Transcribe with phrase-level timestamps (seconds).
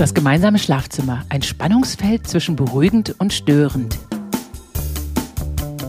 [0.00, 3.98] Das gemeinsame Schlafzimmer, ein Spannungsfeld zwischen beruhigend und störend.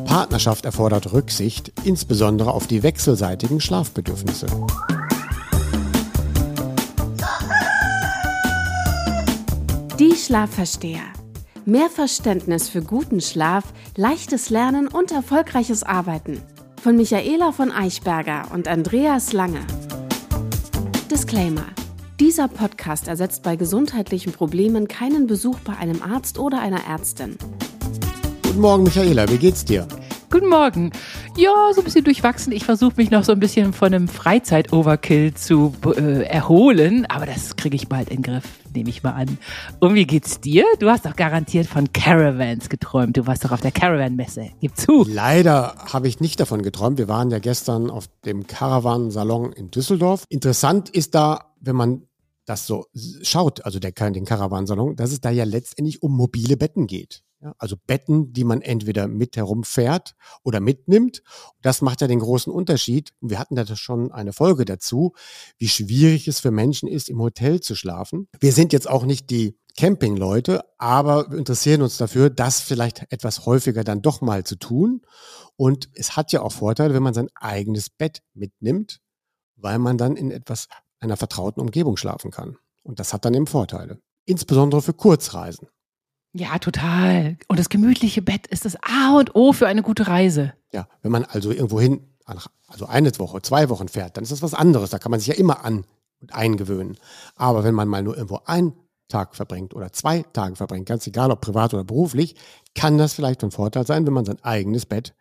[0.04, 4.48] Partnerschaft erfordert Rücksicht, insbesondere auf die wechselseitigen Schlafbedürfnisse.
[9.98, 11.00] Die Schlafversteher.
[11.64, 13.64] Mehr Verständnis für guten Schlaf,
[13.96, 16.42] leichtes Lernen und erfolgreiches Arbeiten.
[16.84, 19.62] Von Michaela von Eichberger und Andreas Lange.
[21.10, 21.64] Disclaimer.
[22.22, 27.36] Dieser Podcast ersetzt bei gesundheitlichen Problemen keinen Besuch bei einem Arzt oder einer Ärztin.
[28.44, 29.88] Guten Morgen, Michaela, wie geht's dir?
[30.30, 30.92] Guten Morgen.
[31.36, 32.54] Ja, so ein bisschen durchwachsen.
[32.54, 37.56] Ich versuche mich noch so ein bisschen von einem Freizeit-Overkill zu äh, erholen, aber das
[37.56, 39.40] kriege ich bald in den Griff, nehme ich mal an.
[39.80, 40.66] Und wie geht's dir?
[40.78, 43.18] Du hast doch garantiert von Caravans geträumt.
[43.18, 44.52] Du warst doch auf der Caravan-Messe.
[44.62, 45.06] Gib zu.
[45.10, 47.00] Leider habe ich nicht davon geträumt.
[47.00, 50.26] Wir waren ja gestern auf dem Caravan-Salon in Düsseldorf.
[50.30, 52.04] Interessant ist da, wenn man
[52.52, 52.86] das so
[53.22, 57.24] schaut, also der, den Caravan-Salon, dass es da ja letztendlich um mobile Betten geht.
[57.40, 61.24] Ja, also Betten, die man entweder mit herumfährt oder mitnimmt.
[61.62, 63.14] Das macht ja den großen Unterschied.
[63.20, 65.14] Wir hatten da schon eine Folge dazu,
[65.58, 68.28] wie schwierig es für Menschen ist, im Hotel zu schlafen.
[68.40, 73.84] Wir sind jetzt auch nicht die Campingleute, aber interessieren uns dafür, das vielleicht etwas häufiger
[73.84, 75.02] dann doch mal zu tun.
[75.56, 79.00] Und es hat ja auch Vorteile, wenn man sein eigenes Bett mitnimmt,
[79.56, 80.68] weil man dann in etwas
[81.02, 82.58] einer vertrauten Umgebung schlafen kann.
[82.84, 84.00] Und das hat dann eben Vorteile.
[84.26, 85.68] Insbesondere für Kurzreisen.
[86.34, 87.38] Ja, total.
[87.48, 90.54] Und das gemütliche Bett ist das A und O für eine gute Reise.
[90.72, 94.54] Ja, wenn man also irgendwohin, also eine Woche, zwei Wochen fährt, dann ist das was
[94.54, 94.92] anderes.
[94.92, 95.84] Da kann man sich ja immer an
[96.22, 96.98] und eingewöhnen.
[97.36, 98.74] Aber wenn man mal nur irgendwo einen
[99.10, 102.36] Tag verbringt oder zwei Tage verbringt, ganz egal ob privat oder beruflich,
[102.76, 105.14] kann das vielleicht ein Vorteil sein, wenn man sein eigenes Bett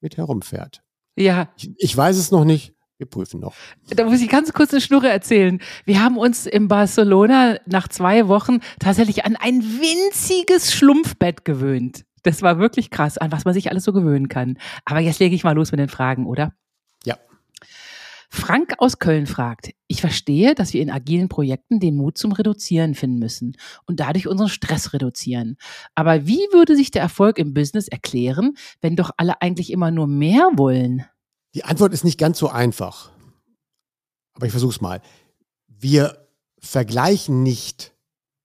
[0.00, 0.82] mit herumfährt.
[1.14, 1.48] Ja.
[1.56, 2.74] Ich, ich weiß es noch nicht.
[2.98, 3.54] Wir prüfen noch.
[3.90, 5.60] Da muss ich ganz kurz eine Schnurre erzählen.
[5.84, 12.04] Wir haben uns in Barcelona nach zwei Wochen tatsächlich an ein winziges Schlumpfbett gewöhnt.
[12.22, 14.58] Das war wirklich krass, an was man sich alles so gewöhnen kann.
[14.84, 16.54] Aber jetzt lege ich mal los mit den Fragen, oder?
[17.04, 17.18] Ja.
[18.30, 22.94] Frank aus Köln fragt, ich verstehe, dass wir in agilen Projekten den Mut zum Reduzieren
[22.94, 25.56] finden müssen und dadurch unseren Stress reduzieren.
[25.94, 30.06] Aber wie würde sich der Erfolg im Business erklären, wenn doch alle eigentlich immer nur
[30.06, 31.04] mehr wollen?
[31.56, 33.10] Die Antwort ist nicht ganz so einfach.
[34.34, 35.00] Aber ich versuche es mal.
[35.66, 36.28] Wir
[36.58, 37.94] vergleichen nicht,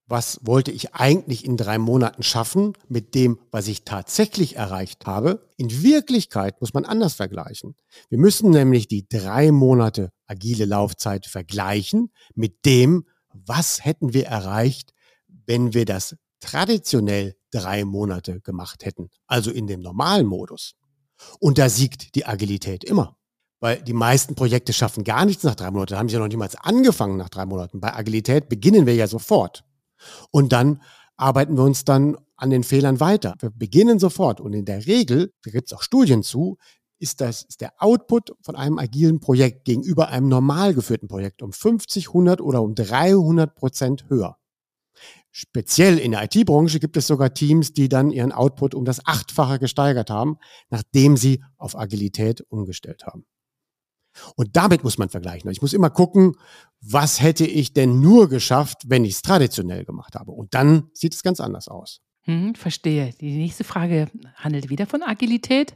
[0.08, 5.46] was wollte ich eigentlich in drei Monaten schaffen, mit dem, was ich tatsächlich erreicht habe.
[5.58, 7.76] In Wirklichkeit muss man anders vergleichen.
[8.08, 14.94] Wir müssen nämlich die drei Monate agile Laufzeit vergleichen mit dem, was hätten wir erreicht,
[15.28, 20.76] wenn wir das traditionell drei Monate gemacht hätten, also in dem normalen Modus.
[21.40, 23.16] Und da siegt die Agilität immer.
[23.60, 25.94] Weil die meisten Projekte schaffen gar nichts nach drei Monaten.
[25.94, 27.80] Da haben sie ja noch niemals angefangen nach drei Monaten.
[27.80, 29.64] Bei Agilität beginnen wir ja sofort.
[30.32, 30.82] Und dann
[31.16, 33.36] arbeiten wir uns dann an den Fehlern weiter.
[33.40, 34.42] Wir beginnen sofort.
[34.42, 36.58] Und in der Regel, da gibt es auch Studien zu,
[36.98, 41.52] ist, das, ist der Output von einem agilen Projekt gegenüber einem normal geführten Projekt um
[41.52, 44.38] 50, 100 oder um 300 Prozent höher.
[45.32, 49.60] Speziell in der IT-Branche gibt es sogar Teams, die dann ihren Output um das Achtfache
[49.60, 50.38] gesteigert haben,
[50.70, 53.26] nachdem sie auf Agilität umgestellt haben.
[54.36, 55.50] Und damit muss man vergleichen.
[55.52, 56.36] Ich muss immer gucken,
[56.82, 60.32] was hätte ich denn nur geschafft, wenn ich es traditionell gemacht habe.
[60.32, 62.02] Und dann sieht es ganz anders aus.
[62.26, 63.12] Hm, verstehe.
[63.20, 65.74] Die nächste Frage handelt wieder von Agilität.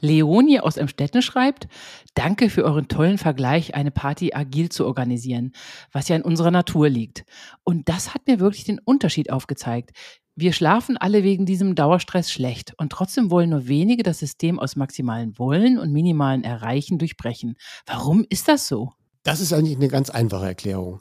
[0.00, 1.68] Leonie aus Emstetten schreibt,
[2.14, 5.52] danke für euren tollen Vergleich, eine Party agil zu organisieren,
[5.92, 7.24] was ja in unserer Natur liegt.
[7.62, 9.92] Und das hat mir wirklich den Unterschied aufgezeigt.
[10.34, 14.74] Wir schlafen alle wegen diesem Dauerstress schlecht und trotzdem wollen nur wenige das System aus
[14.74, 17.54] maximalen Wollen und minimalen Erreichen durchbrechen.
[17.86, 18.90] Warum ist das so?
[19.22, 20.98] Das ist eigentlich eine ganz einfache Erklärung.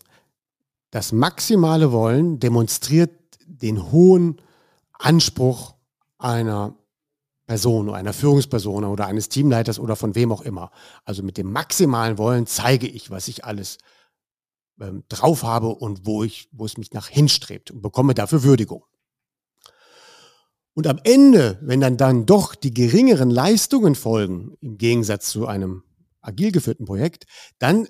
[0.91, 3.09] Das maximale Wollen demonstriert
[3.47, 4.39] den hohen
[5.03, 5.75] Anspruch
[6.17, 6.75] einer
[7.45, 10.71] Person oder einer Führungsperson oder eines Teamleiters oder von wem auch immer.
[11.03, 13.77] Also mit dem maximalen Wollen zeige ich, was ich alles
[14.79, 18.85] ähm, drauf habe und wo ich, wo es mich nach hinstrebt und bekomme dafür Würdigung.
[20.73, 25.83] Und am Ende, wenn dann dann doch die geringeren Leistungen folgen, im Gegensatz zu einem
[26.21, 27.25] agil geführten Projekt,
[27.59, 27.87] dann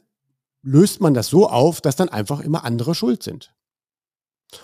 [0.63, 3.53] löst man das so auf, dass dann einfach immer andere schuld sind.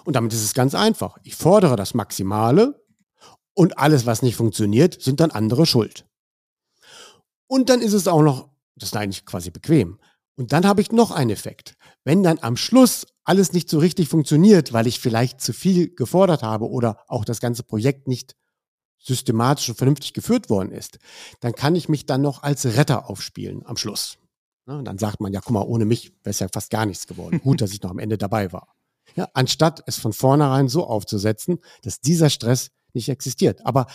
[0.06, 1.18] Und damit ist es ganz einfach.
[1.24, 2.84] Ich fordere das Maximale
[3.54, 6.06] und alles, was nicht funktioniert, sind dann andere schuld.
[7.48, 10.00] Und dann ist es auch noch, das ist eigentlich quasi bequem.
[10.36, 11.76] Und dann habe ich noch einen Effekt.
[12.06, 16.44] Wenn dann am Schluss alles nicht so richtig funktioniert, weil ich vielleicht zu viel gefordert
[16.44, 18.36] habe oder auch das ganze Projekt nicht
[19.00, 21.00] systematisch und vernünftig geführt worden ist,
[21.40, 24.18] dann kann ich mich dann noch als Retter aufspielen am Schluss.
[24.66, 27.08] Und dann sagt man, ja, guck mal, ohne mich wäre es ja fast gar nichts
[27.08, 27.40] geworden.
[27.44, 28.68] Gut, dass ich noch am Ende dabei war.
[29.16, 33.66] Ja, anstatt es von vornherein so aufzusetzen, dass dieser Stress nicht existiert.
[33.66, 33.88] Aber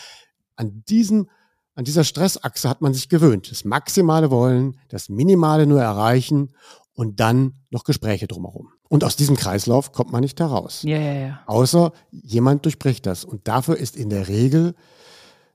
[0.56, 1.28] an diesem
[1.76, 3.50] an dieser Stressachse hat man sich gewöhnt.
[3.50, 6.54] Das maximale Wollen, das Minimale nur erreichen
[6.94, 8.68] und dann noch Gespräche drumherum.
[8.88, 10.84] Und aus diesem Kreislauf kommt man nicht heraus.
[10.84, 11.40] Ja, ja, ja.
[11.46, 13.24] Außer jemand durchbricht das.
[13.24, 14.76] Und dafür ist in der Regel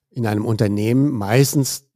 [0.09, 1.89] in einem Unternehmen meistens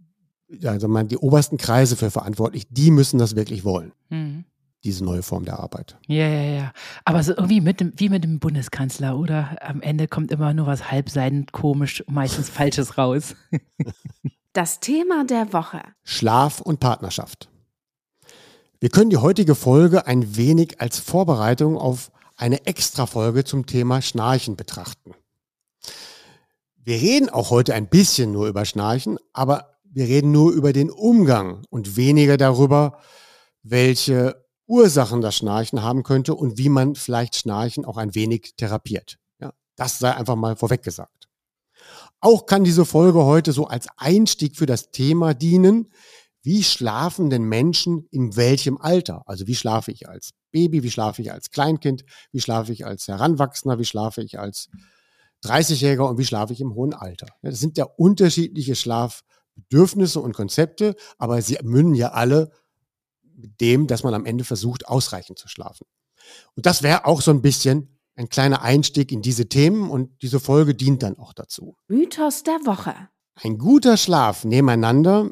[0.64, 3.94] also man, die obersten Kreise für verantwortlich, die müssen das wirklich wollen.
[4.10, 4.46] Mhm.
[4.84, 5.98] Diese neue Form der Arbeit.
[6.08, 6.74] Ja, ja, ja.
[7.06, 9.56] Aber so irgendwie mit dem, wie mit dem Bundeskanzler, oder?
[9.62, 13.36] Am Ende kommt immer nur was halbseidend komisch, meistens Falsches raus.
[14.52, 15.82] Das Thema der Woche.
[16.04, 17.50] Schlaf und Partnerschaft.
[18.80, 24.58] Wir können die heutige Folge ein wenig als Vorbereitung auf eine Extra-Folge zum Thema Schnarchen
[24.58, 25.14] betrachten.
[26.76, 30.92] Wir reden auch heute ein bisschen nur über Schnarchen, aber wir reden nur über den
[30.92, 33.00] Umgang und weniger darüber,
[33.62, 34.43] welche
[34.74, 39.20] Ursachen das Schnarchen haben könnte und wie man vielleicht Schnarchen auch ein wenig therapiert.
[39.40, 41.30] Ja, das sei einfach mal vorweg gesagt.
[42.20, 45.92] Auch kann diese Folge heute so als Einstieg für das Thema dienen,
[46.42, 49.22] wie schlafen denn Menschen in welchem Alter?
[49.28, 53.08] Also wie schlafe ich als Baby, wie schlafe ich als Kleinkind, wie schlafe ich als
[53.08, 54.70] Heranwachsender, wie schlafe ich als
[55.46, 57.28] 30-Jähriger und wie schlafe ich im hohen Alter?
[57.44, 59.22] Das sind ja unterschiedliche Schlaf-
[59.56, 62.52] Bedürfnisse und Konzepte, aber sie münden ja alle
[63.48, 65.86] dem, dass man am Ende versucht, ausreichend zu schlafen.
[66.56, 70.40] Und das wäre auch so ein bisschen ein kleiner Einstieg in diese Themen und diese
[70.40, 71.76] Folge dient dann auch dazu.
[71.88, 72.96] Mythos der Woche.
[73.36, 75.32] Ein guter Schlaf nebeneinander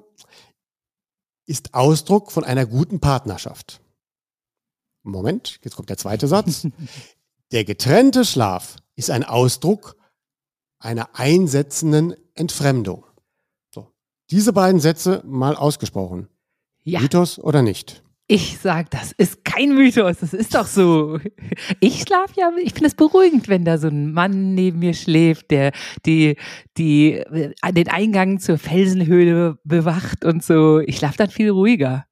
[1.46, 3.82] ist Ausdruck von einer guten Partnerschaft.
[5.04, 6.68] Moment, jetzt kommt der zweite Satz.
[7.52, 9.98] Der getrennte Schlaf ist ein Ausdruck
[10.80, 13.06] einer einsetzenden Entfremdung.
[14.30, 16.30] Diese beiden Sätze mal ausgesprochen.
[16.84, 17.00] Ja.
[17.00, 18.04] Mythos oder nicht?
[18.28, 21.20] Ich sag, das ist kein Mythos, das ist doch so.
[21.82, 25.52] Ich schlafe ja, ich finde es beruhigend, wenn da so ein Mann neben mir schläft,
[25.52, 25.74] der
[26.06, 26.38] die,
[26.78, 30.80] die, äh, den Eingang zur Felsenhöhle bewacht und so.
[30.80, 32.06] Ich schlafe dann viel ruhiger.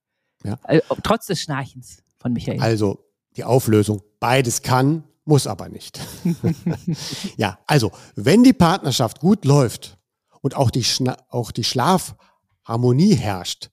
[0.44, 0.60] Ja.
[0.63, 2.60] Also, trotz des Schnarchens von Michael.
[2.60, 3.06] Also
[3.38, 6.01] die Auflösung, beides kann, muss aber nicht.
[7.38, 10.00] ja, also wenn die Partnerschaft gut läuft,
[10.42, 13.69] und auch die, Schna auch die Schlafharmonie herrscht,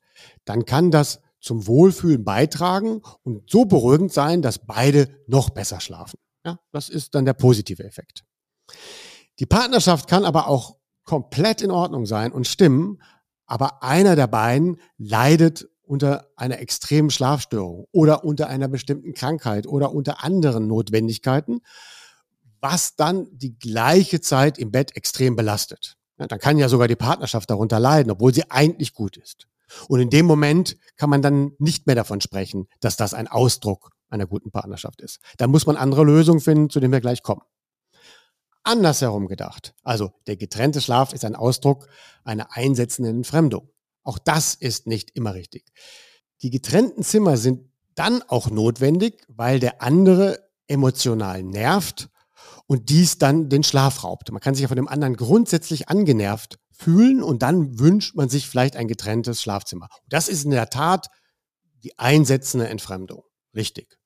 [0.47, 6.19] dann kann das zum Wohlfühlen beitragen und so beruhigend sein, dass beide noch besser schlafen.
[6.45, 8.25] Ja, das ist dann der positive Effekt.
[9.39, 13.03] Die Partnerschaft kann aber auch komplett in Ordnung sein und stimmen,
[13.45, 19.93] aber einer der beiden leidet unter einer extremen Schlafstörung oder unter einer bestimmten Krankheit oder
[19.93, 21.61] unter anderen Notwendigkeiten,
[22.61, 25.97] was dann die gleiche Zeit im Bett extrem belastet.
[26.19, 29.47] Ja, dann kann ja sogar die Partnerschaft darunter leiden, obwohl sie eigentlich gut ist.
[29.89, 33.91] Und in dem Moment kann man dann nicht mehr davon sprechen, dass das ein Ausdruck
[34.09, 35.21] einer guten Partnerschaft ist.
[35.37, 37.43] Da muss man andere Lösungen finden, zu denen wir gleich kommen.
[38.63, 39.75] Andersherum gedacht.
[39.83, 41.89] Also der getrennte Schlaf ist ein Ausdruck
[42.25, 43.71] einer einsetzenden Entfremdung.
[44.03, 45.67] Auch das ist nicht immer richtig.
[46.43, 52.09] Die getrennten Zimmer sind dann auch notwendig, weil der andere emotional nervt
[52.67, 54.31] und dies dann den Schlaf raubt.
[54.31, 58.49] Man kann sich ja von dem anderen grundsätzlich angenervt fühlen und dann wünscht man sich
[58.49, 59.89] vielleicht ein getrenntes Schlafzimmer.
[60.09, 61.09] Das ist in der Tat
[61.85, 63.23] die einsetzende Entfremdung.
[63.55, 63.97] Richtig.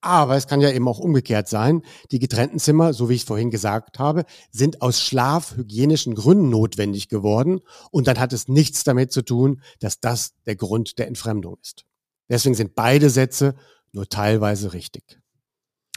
[0.00, 1.80] Aber es kann ja eben auch umgekehrt sein.
[2.10, 7.08] Die getrennten Zimmer, so wie ich es vorhin gesagt habe, sind aus schlafhygienischen Gründen notwendig
[7.08, 7.60] geworden.
[7.90, 11.86] Und dann hat es nichts damit zu tun, dass das der Grund der Entfremdung ist.
[12.28, 13.54] Deswegen sind beide Sätze
[13.92, 15.20] nur teilweise richtig.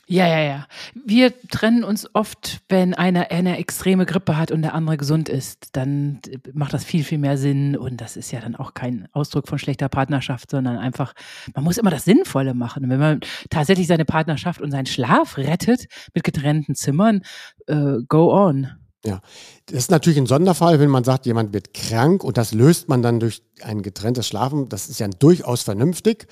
[0.09, 0.67] Ja, ja, ja.
[0.95, 5.75] Wir trennen uns oft, wenn einer eine extreme Grippe hat und der andere gesund ist.
[5.75, 6.21] Dann
[6.53, 7.75] macht das viel, viel mehr Sinn.
[7.75, 11.13] Und das ist ja dann auch kein Ausdruck von schlechter Partnerschaft, sondern einfach,
[11.53, 12.85] man muss immer das Sinnvolle machen.
[12.85, 17.21] Und wenn man tatsächlich seine Partnerschaft und seinen Schlaf rettet mit getrennten Zimmern,
[17.67, 18.69] äh, go on.
[19.03, 19.19] Ja,
[19.65, 23.01] das ist natürlich ein Sonderfall, wenn man sagt, jemand wird krank und das löst man
[23.01, 24.69] dann durch ein getrenntes Schlafen.
[24.69, 26.27] Das ist ja durchaus vernünftig.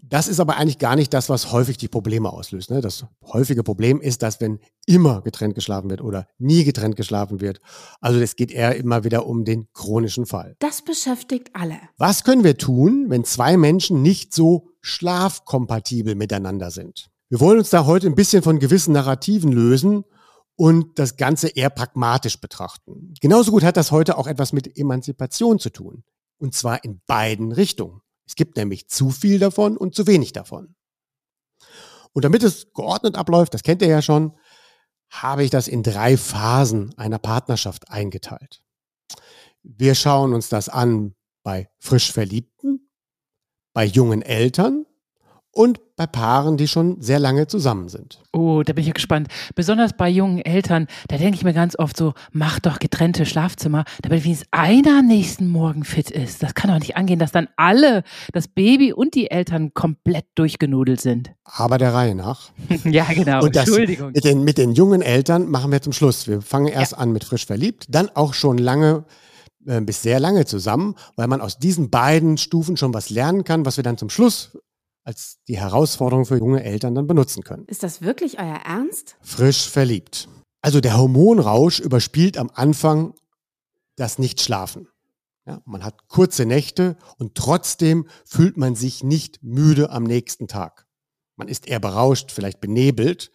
[0.00, 2.70] Das ist aber eigentlich gar nicht das, was häufig die Probleme auslöst.
[2.70, 2.80] Ne?
[2.80, 7.60] Das häufige Problem ist, dass wenn immer getrennt geschlafen wird oder nie getrennt geschlafen wird,
[8.00, 10.56] also es geht eher immer wieder um den chronischen Fall.
[10.60, 11.78] Das beschäftigt alle.
[11.98, 17.10] Was können wir tun, wenn zwei Menschen nicht so schlafkompatibel miteinander sind?
[17.28, 20.04] Wir wollen uns da heute ein bisschen von gewissen Narrativen lösen
[20.56, 23.14] und das Ganze eher pragmatisch betrachten.
[23.20, 26.04] Genauso gut hat das heute auch etwas mit Emanzipation zu tun.
[26.38, 28.00] Und zwar in beiden Richtungen.
[28.28, 30.76] Es gibt nämlich zu viel davon und zu wenig davon.
[32.12, 34.36] Und damit es geordnet abläuft, das kennt ihr ja schon,
[35.10, 38.62] habe ich das in drei Phasen einer Partnerschaft eingeteilt.
[39.62, 42.90] Wir schauen uns das an bei frisch Verliebten,
[43.72, 44.84] bei jungen Eltern
[45.52, 48.20] und bei Paaren, die schon sehr lange zusammen sind.
[48.32, 49.28] Oh, da bin ich ja gespannt.
[49.56, 53.84] Besonders bei jungen Eltern, da denke ich mir ganz oft so, mach doch getrennte Schlafzimmer,
[54.02, 56.42] damit wenigstens einer am nächsten Morgen fit ist.
[56.42, 61.00] Das kann doch nicht angehen, dass dann alle, das Baby und die Eltern komplett durchgenudelt
[61.00, 61.32] sind.
[61.44, 62.50] Aber der Reihe nach.
[62.84, 63.42] ja, genau.
[63.42, 64.12] Und das Entschuldigung.
[64.12, 66.28] Mit den, mit den jungen Eltern machen wir zum Schluss.
[66.28, 66.98] Wir fangen erst ja.
[66.98, 69.04] an mit frisch verliebt, dann auch schon lange
[69.66, 73.66] äh, bis sehr lange zusammen, weil man aus diesen beiden Stufen schon was lernen kann,
[73.66, 74.56] was wir dann zum Schluss
[75.08, 77.64] als die Herausforderung für junge Eltern dann benutzen können.
[77.64, 79.16] Ist das wirklich euer Ernst?
[79.22, 80.28] Frisch verliebt.
[80.60, 83.14] Also der Hormonrausch überspielt am Anfang
[83.96, 84.86] das Nichtschlafen.
[85.46, 90.86] Ja, man hat kurze Nächte und trotzdem fühlt man sich nicht müde am nächsten Tag.
[91.36, 93.30] Man ist eher berauscht, vielleicht benebelt.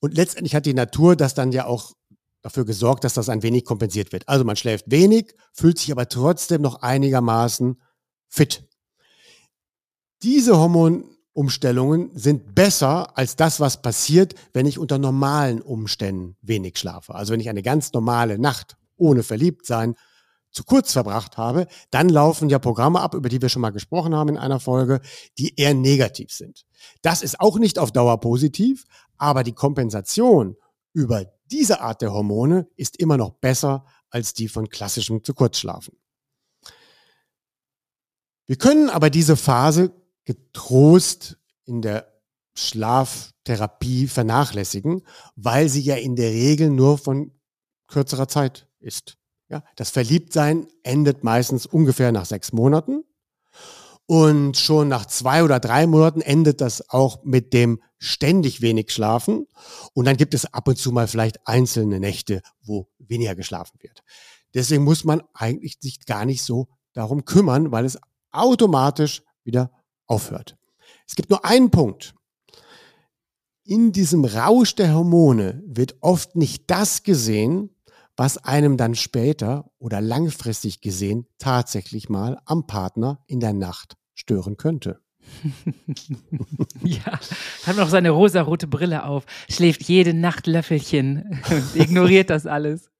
[0.00, 1.94] Und letztendlich hat die Natur das dann ja auch
[2.42, 4.28] dafür gesorgt, dass das ein wenig kompensiert wird.
[4.28, 7.80] Also man schläft wenig, fühlt sich aber trotzdem noch einigermaßen
[8.28, 8.67] fit.
[10.22, 17.14] Diese Hormonumstellungen sind besser als das, was passiert, wenn ich unter normalen Umständen wenig schlafe.
[17.14, 19.94] Also wenn ich eine ganz normale Nacht ohne Verliebtsein
[20.50, 24.14] zu kurz verbracht habe, dann laufen ja Programme ab, über die wir schon mal gesprochen
[24.14, 25.00] haben in einer Folge,
[25.38, 26.64] die eher negativ sind.
[27.02, 28.84] Das ist auch nicht auf Dauer positiv,
[29.18, 30.56] aber die Kompensation
[30.92, 35.94] über diese Art der Hormone ist immer noch besser als die von klassischem zu Kurzschlafen.
[38.46, 39.92] Wir können aber diese Phase
[40.28, 42.06] getrost in der
[42.52, 45.00] Schlaftherapie vernachlässigen,
[45.36, 47.32] weil sie ja in der Regel nur von
[47.86, 49.16] kürzerer Zeit ist.
[49.48, 53.04] Ja, das Verliebtsein endet meistens ungefähr nach sechs Monaten.
[54.04, 59.46] Und schon nach zwei oder drei Monaten endet das auch mit dem ständig wenig Schlafen.
[59.94, 64.02] Und dann gibt es ab und zu mal vielleicht einzelne Nächte, wo weniger geschlafen wird.
[64.52, 67.98] Deswegen muss man eigentlich sich gar nicht so darum kümmern, weil es
[68.30, 69.70] automatisch wieder
[70.08, 70.56] aufhört.
[71.06, 72.14] Es gibt nur einen Punkt.
[73.64, 77.70] In diesem Rausch der Hormone wird oft nicht das gesehen,
[78.16, 84.56] was einem dann später oder langfristig gesehen tatsächlich mal am Partner in der Nacht stören
[84.56, 85.00] könnte.
[86.82, 87.20] ja,
[87.64, 92.90] hat noch seine rosarote Brille auf, schläft jede Nacht Löffelchen und ignoriert das alles.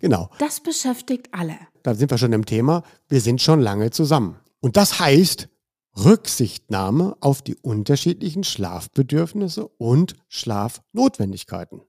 [0.00, 0.30] Genau.
[0.38, 1.56] Das beschäftigt alle.
[1.82, 2.82] Da sind wir schon im Thema.
[3.08, 4.36] Wir sind schon lange zusammen.
[4.60, 5.48] Und das heißt,
[5.96, 11.82] Rücksichtnahme auf die unterschiedlichen Schlafbedürfnisse und Schlafnotwendigkeiten.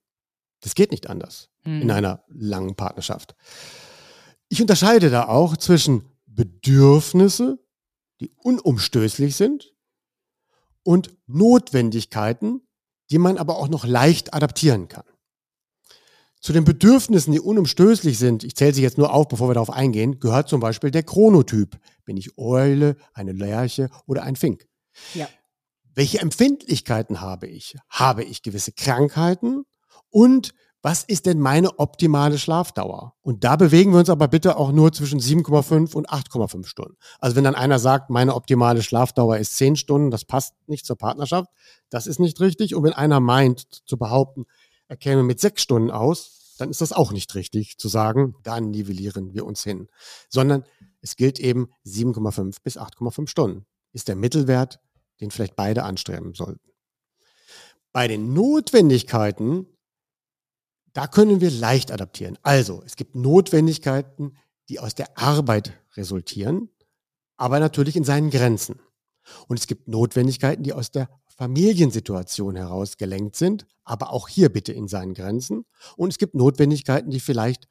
[0.61, 1.81] Das geht nicht anders mhm.
[1.81, 3.35] in einer langen Partnerschaft.
[4.49, 7.59] Ich unterscheide da auch zwischen Bedürfnisse,
[8.19, 9.73] die unumstößlich sind,
[10.83, 12.61] und Notwendigkeiten,
[13.11, 15.05] die man aber auch noch leicht adaptieren kann.
[16.41, 19.69] Zu den Bedürfnissen, die unumstößlich sind, ich zähle sie jetzt nur auf, bevor wir darauf
[19.69, 21.77] eingehen, gehört zum Beispiel der Chronotyp.
[22.03, 24.67] Bin ich Eule, eine Lerche oder ein Fink?
[25.13, 25.29] Ja.
[25.93, 27.75] Welche Empfindlichkeiten habe ich?
[27.89, 29.65] Habe ich gewisse Krankheiten?
[30.09, 33.13] Und was ist denn meine optimale Schlafdauer?
[33.21, 36.95] Und da bewegen wir uns aber bitte auch nur zwischen 7,5 und 8,5 Stunden.
[37.19, 40.97] Also wenn dann einer sagt, meine optimale Schlafdauer ist 10 Stunden, das passt nicht zur
[40.97, 41.51] Partnerschaft,
[41.91, 42.73] das ist nicht richtig.
[42.73, 44.45] Und wenn einer meint zu behaupten,
[44.91, 48.59] er käme mit sechs Stunden aus, dann ist das auch nicht richtig zu sagen, da
[48.59, 49.87] nivellieren wir uns hin.
[50.27, 50.65] Sondern
[50.99, 53.65] es gilt eben 7,5 bis 8,5 Stunden.
[53.93, 54.81] Ist der Mittelwert,
[55.21, 56.73] den vielleicht beide anstreben sollten.
[57.93, 59.65] Bei den Notwendigkeiten,
[60.91, 62.37] da können wir leicht adaptieren.
[62.43, 66.67] Also, es gibt Notwendigkeiten, die aus der Arbeit resultieren,
[67.37, 68.81] aber natürlich in seinen Grenzen.
[69.47, 71.07] Und es gibt Notwendigkeiten, die aus der
[71.41, 75.65] Familiensituation heraus gelenkt sind, aber auch hier bitte in seinen Grenzen.
[75.97, 77.67] Und es gibt Notwendigkeiten, die vielleicht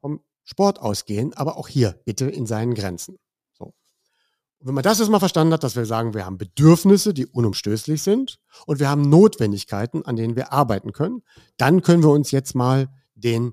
[0.00, 3.18] vom Sport ausgehen, aber auch hier bitte in seinen Grenzen.
[3.52, 3.66] So.
[3.66, 8.02] Und wenn man das erstmal verstanden hat, dass wir sagen, wir haben Bedürfnisse, die unumstößlich
[8.02, 11.20] sind und wir haben Notwendigkeiten, an denen wir arbeiten können,
[11.58, 13.52] dann können wir uns jetzt mal den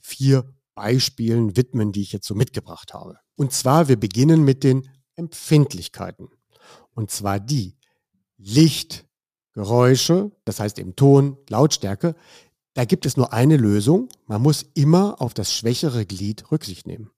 [0.00, 3.16] vier Beispielen widmen, die ich jetzt so mitgebracht habe.
[3.36, 4.86] Und zwar, wir beginnen mit den
[5.16, 6.28] Empfindlichkeiten.
[6.92, 7.77] Und zwar die,
[8.38, 9.06] Licht,
[9.52, 12.14] Geräusche, das heißt eben Ton, Lautstärke,
[12.74, 14.08] da gibt es nur eine Lösung.
[14.26, 17.10] Man muss immer auf das schwächere Glied Rücksicht nehmen.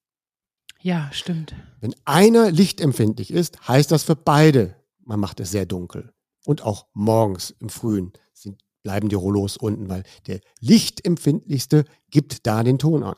[0.81, 1.55] Ja, stimmt.
[1.81, 4.75] Wenn einer lichtempfindlich ist, heißt das für beide,
[5.05, 6.15] man macht es sehr dunkel.
[6.47, 12.63] Und auch morgens im Frühen sind, bleiben die Rollos unten, weil der lichtempfindlichste gibt da
[12.63, 13.17] den Ton an.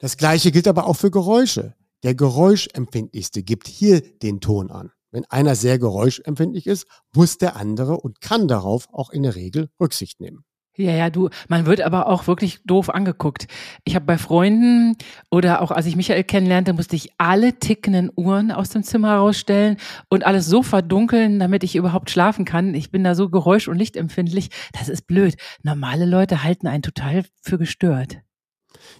[0.00, 1.76] Das gleiche gilt aber auch für Geräusche.
[2.02, 4.90] Der geräuschempfindlichste gibt hier den Ton an.
[5.14, 9.68] Wenn einer sehr geräuschempfindlich ist, muss der andere und kann darauf auch in der Regel
[9.80, 10.44] Rücksicht nehmen.
[10.76, 13.46] Ja, ja, du, man wird aber auch wirklich doof angeguckt.
[13.84, 14.96] Ich habe bei Freunden
[15.30, 19.76] oder auch als ich Michael kennenlernte, musste ich alle tickenden Uhren aus dem Zimmer rausstellen
[20.08, 22.74] und alles so verdunkeln, damit ich überhaupt schlafen kann.
[22.74, 24.50] Ich bin da so geräusch- und lichtempfindlich.
[24.72, 25.36] Das ist blöd.
[25.62, 28.18] Normale Leute halten einen total für gestört.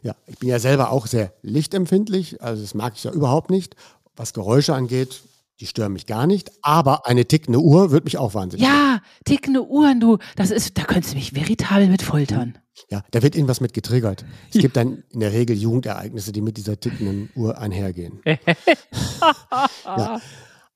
[0.03, 3.75] Ja, ich bin ja selber auch sehr lichtempfindlich, also das mag ich ja überhaupt nicht.
[4.15, 5.23] Was Geräusche angeht,
[5.61, 8.67] die stören mich gar nicht, aber eine tickende Uhr wird mich auch wahnsinnig.
[8.67, 12.59] Ja, tickende Uhren, du, das ist, da könntest du mich veritabel mit foltern.
[12.91, 14.25] Ja, da wird irgendwas mit getriggert.
[14.53, 18.21] Es gibt dann in der Regel Jugendereignisse, die mit dieser tickenden Uhr einhergehen.
[19.85, 20.21] ja.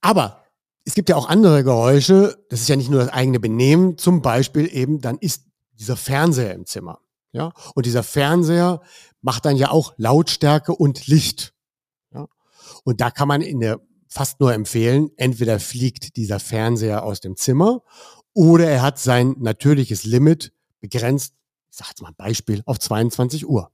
[0.00, 0.44] Aber
[0.85, 2.38] es gibt ja auch andere Geräusche.
[2.50, 3.99] Das ist ja nicht nur das eigene Benehmen.
[3.99, 7.00] Zum Beispiel eben, dann ist dieser Fernseher im Zimmer.
[7.32, 8.80] Ja, und dieser Fernseher
[9.20, 11.52] macht dann ja auch Lautstärke und Licht.
[12.12, 12.26] Ja,
[12.85, 17.37] und da kann man in der fast nur empfehlen, entweder fliegt dieser Fernseher aus dem
[17.37, 17.83] Zimmer
[18.33, 21.35] oder er hat sein natürliches Limit begrenzt,
[21.71, 23.71] ich sage jetzt mal ein Beispiel, auf 22 Uhr.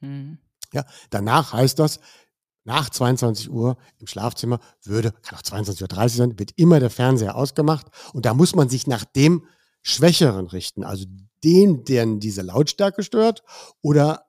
[0.00, 0.38] Mhm.
[0.72, 2.00] Ja, danach heißt das,
[2.64, 7.36] nach 22 Uhr im Schlafzimmer würde, kann auch 22.30 Uhr sein, wird immer der Fernseher
[7.36, 9.46] ausgemacht und da muss man sich nach dem
[9.82, 11.06] Schwächeren richten, also
[11.44, 13.44] den, der diese Lautstärke stört
[13.82, 14.25] oder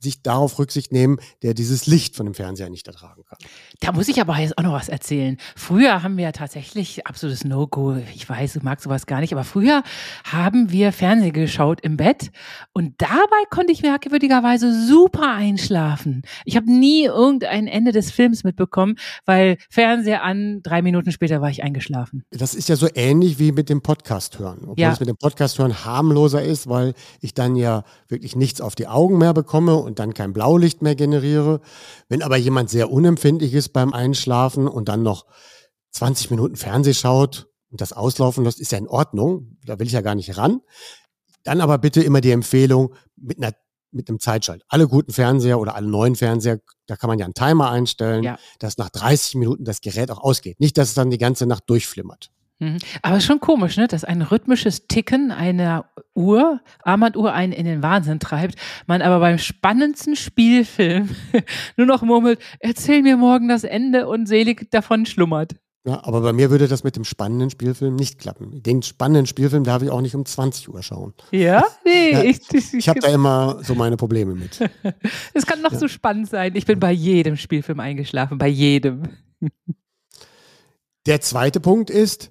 [0.00, 3.38] sich darauf Rücksicht nehmen, der dieses Licht von dem Fernseher nicht ertragen kann.
[3.80, 5.36] Da muss ich aber jetzt auch noch was erzählen.
[5.56, 7.96] Früher haben wir ja tatsächlich absolutes No-Go.
[8.14, 9.82] Ich weiß, du magst sowas gar nicht, aber früher
[10.24, 12.30] haben wir Fernsehen geschaut im Bett
[12.72, 16.22] und dabei konnte ich merkwürdigerweise super einschlafen.
[16.44, 21.50] Ich habe nie irgendein Ende des Films mitbekommen, weil Fernseher an, drei Minuten später war
[21.50, 22.24] ich eingeschlafen.
[22.30, 24.60] Das ist ja so ähnlich wie mit dem Podcast hören.
[24.62, 24.92] Obwohl ja.
[24.92, 28.86] es mit dem Podcast hören harmloser ist, weil ich dann ja wirklich nichts auf die
[28.86, 31.60] Augen mehr bekomme und dann kein Blaulicht mehr generiere.
[32.08, 35.26] Wenn aber jemand sehr unempfindlich ist beim Einschlafen und dann noch
[35.90, 39.58] 20 Minuten Fernseh schaut und das auslaufen lässt, ist ja in Ordnung.
[39.64, 40.60] Da will ich ja gar nicht ran.
[41.42, 43.52] Dann aber bitte immer die Empfehlung mit einer
[43.92, 44.62] mit einem Zeitschalt.
[44.68, 48.38] Alle guten Fernseher oder alle neuen Fernseher, da kann man ja einen Timer einstellen, ja.
[48.60, 50.60] dass nach 30 Minuten das Gerät auch ausgeht.
[50.60, 52.30] Nicht, dass es dann die ganze Nacht durchflimmert.
[52.60, 52.78] Mhm.
[53.02, 53.88] Aber schon komisch, ne?
[53.88, 59.38] dass ein rhythmisches Ticken einer Uhr, Armbanduhr einen in den Wahnsinn treibt, man aber beim
[59.38, 61.08] spannendsten Spielfilm
[61.76, 65.56] nur noch murmelt, erzähl mir morgen das Ende und selig davon schlummert.
[65.86, 68.62] Ja, aber bei mir würde das mit dem spannenden Spielfilm nicht klappen.
[68.62, 71.14] Den spannenden Spielfilm darf ich auch nicht um 20 Uhr schauen.
[71.30, 71.64] Ja?
[71.86, 72.12] Nee.
[72.12, 74.60] Ja, ich ich, ich habe da immer so meine Probleme mit.
[75.34, 75.78] Es kann noch ja.
[75.78, 76.54] so spannend sein.
[76.54, 79.04] Ich bin bei jedem Spielfilm eingeschlafen, bei jedem.
[81.06, 82.30] Der zweite Punkt ist,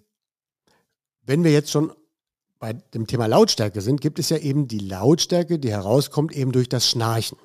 [1.30, 1.94] wenn wir jetzt schon
[2.58, 6.68] bei dem Thema Lautstärke sind, gibt es ja eben die Lautstärke, die herauskommt eben durch
[6.70, 7.38] das Schnarchen.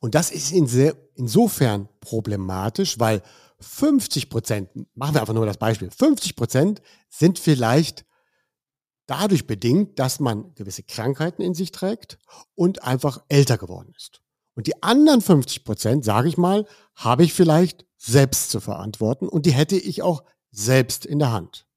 [0.00, 3.22] Und das ist insofern problematisch, weil
[3.60, 8.04] 50 Prozent, machen wir einfach nur das Beispiel, 50 Prozent sind vielleicht
[9.06, 12.18] dadurch bedingt, dass man gewisse Krankheiten in sich trägt
[12.56, 14.20] und einfach älter geworden ist.
[14.56, 16.66] Und die anderen 50 Prozent, sage ich mal,
[16.96, 21.67] habe ich vielleicht selbst zu verantworten und die hätte ich auch selbst in der Hand.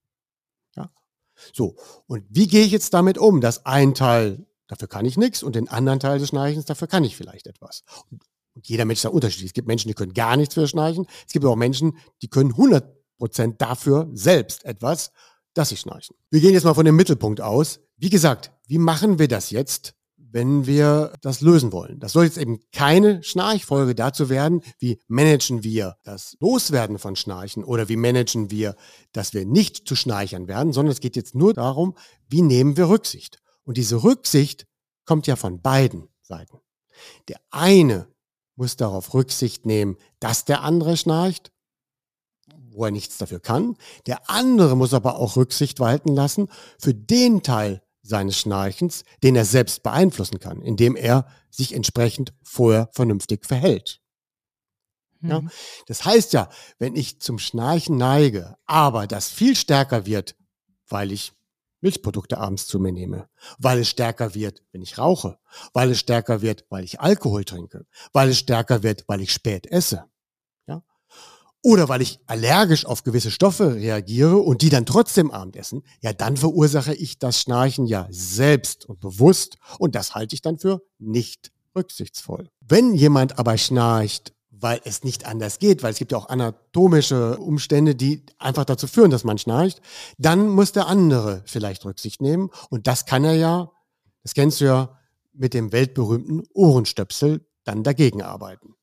[1.54, 1.76] So,
[2.08, 5.56] und wie gehe ich jetzt damit um, dass ein Teil, dafür kann ich nichts, und
[5.56, 7.84] den anderen Teil des Schnarchens, dafür kann ich vielleicht etwas.
[8.10, 8.24] Und,
[8.64, 9.52] jeder Mensch ist da unterschiedlich.
[9.52, 11.08] Es gibt Menschen, die können gar nichts für Schnarchen.
[11.26, 15.14] Es gibt auch Menschen, die können 100 Prozent dafür selbst etwas,
[15.54, 16.18] dass sie schnarchen.
[16.30, 17.80] Wir gehen jetzt mal von dem Mittelpunkt aus.
[17.96, 19.96] Wie gesagt, wie machen wir das jetzt?
[20.32, 22.00] Wenn wir das lösen wollen.
[22.00, 27.64] Das soll jetzt eben keine Schnarchfolge dazu werden, wie managen wir das Loswerden von Schnarchen
[27.64, 28.76] oder wie managen wir,
[29.12, 31.96] dass wir nicht zu Schnarchern werden, sondern es geht jetzt nur darum,
[32.28, 33.40] wie nehmen wir Rücksicht.
[33.64, 34.68] Und diese Rücksicht
[35.06, 36.60] kommt ja von beiden Seiten.
[37.28, 38.08] Der eine
[38.56, 41.52] muss darauf Rücksicht nehmen, dass der andere schnarcht,
[42.70, 43.76] wo er nichts dafür kann.
[44.06, 46.48] Der andere muss aber auch Rücksicht walten lassen
[46.80, 52.90] für den Teil seines Schnarchens, den er selbst beeinflussen kann, indem er sich entsprechend vorher
[52.94, 54.02] vernünftig verhält.
[55.22, 55.42] Ja?
[55.42, 55.52] Mhm.
[55.88, 60.36] Das heißt ja, wenn ich zum Schnarchen neige, aber das viel stärker wird,
[60.88, 61.34] weil ich
[61.82, 65.40] Milchprodukte abends zu mir nehme, weil es stärker wird, wenn ich rauche,
[65.74, 69.66] weil es stärker wird, weil ich Alkohol trinke, weil es stärker wird, weil ich spät
[69.68, 70.06] esse,
[71.62, 76.14] oder weil ich allergisch auf gewisse Stoffe reagiere und die dann trotzdem Abend essen, ja,
[76.14, 80.82] dann verursache ich das Schnarchen ja selbst und bewusst und das halte ich dann für
[80.98, 82.50] nicht rücksichtsvoll.
[82.62, 87.38] Wenn jemand aber schnarcht, weil es nicht anders geht, weil es gibt ja auch anatomische
[87.38, 89.82] Umstände, die einfach dazu führen, dass man schnarcht,
[90.18, 93.72] dann muss der andere vielleicht Rücksicht nehmen und das kann er ja,
[94.24, 94.98] das kennst du ja
[95.34, 98.76] mit dem weltberühmten Ohrenstöpsel, dann dagegen arbeiten.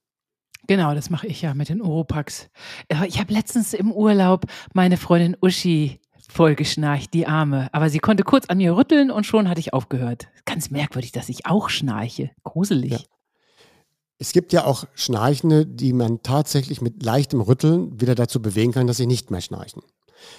[0.69, 2.49] Genau, das mache ich ja mit den Oropax.
[2.89, 5.99] Äh, ich habe letztens im Urlaub meine Freundin Uschi
[6.31, 7.71] Voll geschnarcht, die Arme.
[7.73, 10.29] Aber sie konnte kurz an mir rütteln und schon hatte ich aufgehört.
[10.45, 12.31] Ganz merkwürdig, dass ich auch schnarche.
[12.45, 12.93] Gruselig.
[12.93, 12.99] Ja.
[14.19, 18.87] Es gibt ja auch Schnarchende, die man tatsächlich mit leichtem Rütteln wieder dazu bewegen kann,
[18.87, 19.83] dass sie nicht mehr schnarchen.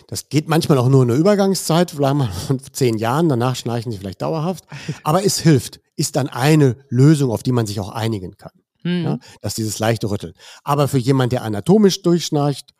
[0.08, 3.92] Das geht manchmal auch nur in der Übergangszeit, vielleicht mal von zehn Jahren, danach schnarchen
[3.92, 4.66] sie vielleicht dauerhaft.
[5.04, 8.52] Aber es hilft, ist dann eine Lösung, auf die man sich auch einigen kann.
[8.84, 9.04] Mhm.
[9.04, 10.34] Ja, dass dieses leichte Rütteln.
[10.64, 12.74] Aber für jemand, der anatomisch durchschnarcht,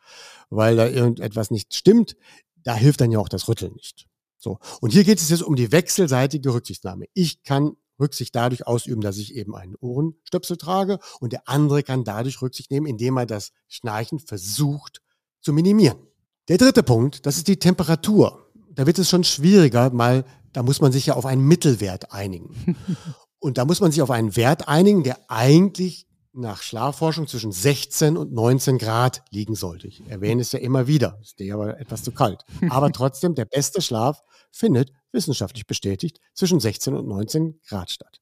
[0.48, 2.16] weil da irgendetwas nicht stimmt,
[2.62, 4.06] da hilft dann ja auch das Rütteln nicht.
[4.38, 4.58] So.
[4.80, 7.06] Und hier geht es jetzt um die wechselseitige Rücksichtnahme.
[7.12, 12.04] Ich kann Rücksicht dadurch ausüben, dass ich eben einen Ohrenstöpsel trage und der andere kann
[12.04, 15.02] dadurch Rücksicht nehmen, indem er das Schnarchen versucht
[15.42, 15.98] zu minimieren.
[16.48, 18.50] Der dritte Punkt, das ist die Temperatur.
[18.72, 22.76] Da wird es schon schwieriger, mal, da muss man sich ja auf einen Mittelwert einigen.
[23.40, 28.16] Und da muss man sich auf einen Wert einigen, der eigentlich nach Schlafforschung zwischen 16
[28.16, 29.88] und 19 Grad liegen sollte.
[29.88, 32.44] Ich erwähne es ja immer wieder, ist dir aber etwas zu kalt.
[32.70, 34.22] Aber trotzdem, der beste Schlaf
[34.52, 38.20] findet, wissenschaftlich bestätigt, zwischen 16 und 19 Grad statt.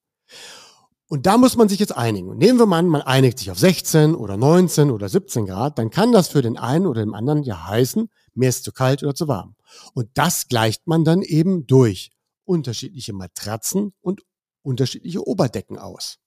[1.10, 2.36] Und da muss man sich jetzt einigen.
[2.36, 5.90] nehmen wir mal an, man einigt sich auf 16 oder 19 oder 17 Grad, dann
[5.90, 9.14] kann das für den einen oder den anderen ja heißen, mir ist zu kalt oder
[9.14, 9.54] zu warm.
[9.94, 12.10] Und das gleicht man dann eben durch
[12.44, 14.22] unterschiedliche Matratzen und
[14.62, 16.18] unterschiedliche Oberdecken aus.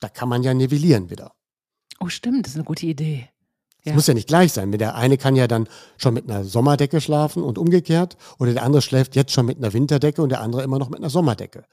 [0.00, 1.32] Da kann man ja nivellieren wieder.
[2.00, 3.28] Oh, stimmt, das ist eine gute Idee.
[3.80, 3.94] Es ja.
[3.94, 4.70] muss ja nicht gleich sein.
[4.72, 8.16] Der eine kann ja dann schon mit einer Sommerdecke schlafen und umgekehrt.
[8.38, 10.98] Oder der andere schläft jetzt schon mit einer Winterdecke und der andere immer noch mit
[10.98, 11.64] einer Sommerdecke.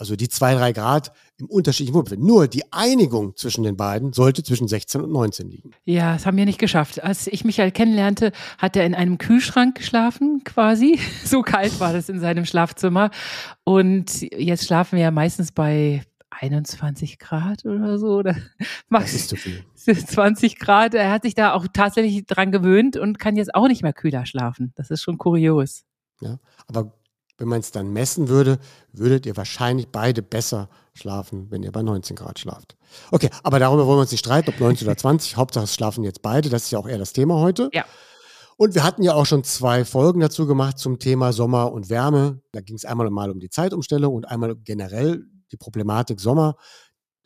[0.00, 2.20] Also die zwei, drei Grad im unterschiedlichen Umfeld.
[2.20, 5.72] Nur die Einigung zwischen den beiden sollte zwischen 16 und 19 liegen.
[5.84, 7.04] Ja, das haben wir nicht geschafft.
[7.04, 10.98] Als ich Michael kennenlernte, hat er in einem Kühlschrank geschlafen, quasi.
[11.26, 13.10] So kalt war das in seinem Schlafzimmer.
[13.62, 18.16] Und jetzt schlafen wir ja meistens bei 21 Grad oder so.
[18.16, 18.36] Oder
[18.90, 19.62] das ist zu viel.
[19.74, 20.94] 20 Grad.
[20.94, 24.24] Er hat sich da auch tatsächlich dran gewöhnt und kann jetzt auch nicht mehr kühler
[24.24, 24.72] schlafen.
[24.76, 25.84] Das ist schon kurios.
[26.22, 26.90] Ja, aber
[27.40, 28.58] wenn man es dann messen würde,
[28.92, 32.76] würdet ihr wahrscheinlich beide besser schlafen, wenn ihr bei 19 Grad schlaft.
[33.10, 35.36] Okay, aber darüber wollen wir uns nicht streiten, ob 19 oder 20.
[35.36, 36.50] Hauptsache es schlafen jetzt beide.
[36.50, 37.70] Das ist ja auch eher das Thema heute.
[37.72, 37.86] Ja.
[38.58, 42.42] Und wir hatten ja auch schon zwei Folgen dazu gemacht zum Thema Sommer und Wärme.
[42.52, 46.56] Da ging es einmal mal um die Zeitumstellung und einmal generell die Problematik Sommer.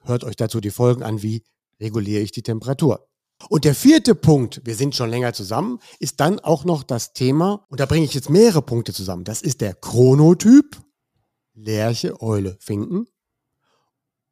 [0.05, 1.43] Hört euch dazu die Folgen an, wie
[1.81, 3.09] reguliere ich die Temperatur.
[3.49, 7.65] Und der vierte Punkt, wir sind schon länger zusammen, ist dann auch noch das Thema,
[7.69, 9.25] und da bringe ich jetzt mehrere Punkte zusammen.
[9.25, 10.81] Das ist der Chronotyp,
[11.55, 13.07] Lerche, Eule, Finken,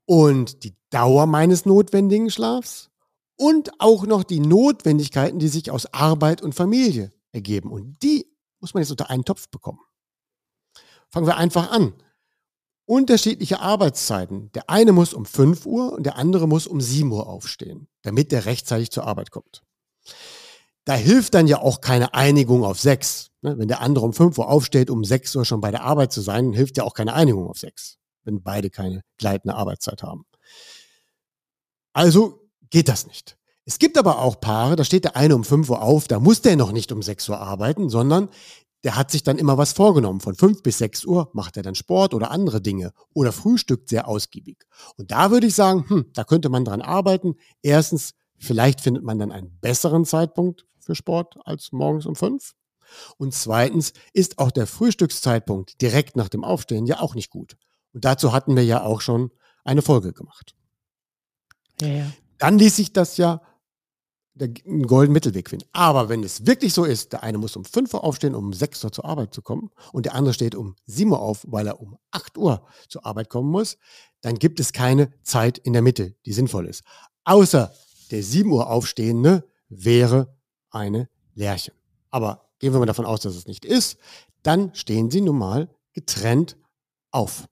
[0.04, 2.90] und die Dauer meines notwendigen Schlafs
[3.36, 7.70] und auch noch die Notwendigkeiten, die sich aus Arbeit und Familie ergeben.
[7.70, 8.26] Und die
[8.60, 9.80] muss man jetzt unter einen Topf bekommen.
[11.08, 11.94] Fangen wir einfach an
[12.86, 14.50] unterschiedliche Arbeitszeiten.
[14.52, 18.32] Der eine muss um 5 Uhr und der andere muss um 7 Uhr aufstehen, damit
[18.32, 19.62] der rechtzeitig zur Arbeit kommt.
[20.84, 23.30] Da hilft dann ja auch keine Einigung auf 6.
[23.42, 23.56] Ne?
[23.56, 26.20] Wenn der andere um 5 Uhr aufsteht, um 6 Uhr schon bei der Arbeit zu
[26.20, 30.24] sein, hilft ja auch keine Einigung auf 6, wenn beide keine gleitende Arbeitszeit haben.
[31.92, 33.36] Also geht das nicht.
[33.64, 36.42] Es gibt aber auch Paare, da steht der eine um 5 Uhr auf, da muss
[36.42, 38.28] der noch nicht um 6 Uhr arbeiten, sondern
[38.84, 40.20] der hat sich dann immer was vorgenommen.
[40.20, 44.08] Von fünf bis sechs Uhr macht er dann Sport oder andere Dinge oder frühstückt sehr
[44.08, 44.64] ausgiebig.
[44.96, 47.36] Und da würde ich sagen, hm, da könnte man dran arbeiten.
[47.62, 52.54] Erstens, vielleicht findet man dann einen besseren Zeitpunkt für Sport als morgens um fünf.
[53.16, 57.56] Und zweitens ist auch der Frühstückszeitpunkt direkt nach dem Aufstehen ja auch nicht gut.
[57.94, 59.30] Und dazu hatten wir ja auch schon
[59.64, 60.54] eine Folge gemacht.
[61.80, 62.12] Ja, ja.
[62.38, 63.40] Dann ließ sich das ja
[64.40, 65.66] einen goldenen Mittelweg finden.
[65.72, 68.52] Aber wenn es wirklich so ist, der eine muss um 5 Uhr aufstehen, um um
[68.52, 71.66] 6 Uhr zur Arbeit zu kommen und der andere steht um 7 Uhr auf, weil
[71.66, 73.76] er um 8 Uhr zur Arbeit kommen muss,
[74.20, 76.82] dann gibt es keine Zeit in der Mitte, die sinnvoll ist.
[77.24, 77.72] Außer
[78.10, 80.34] der 7 Uhr Aufstehende wäre
[80.70, 81.72] eine Lerche.
[82.10, 83.98] Aber gehen wir mal davon aus, dass es nicht ist,
[84.42, 86.56] dann stehen sie nun mal getrennt
[87.10, 87.48] auf.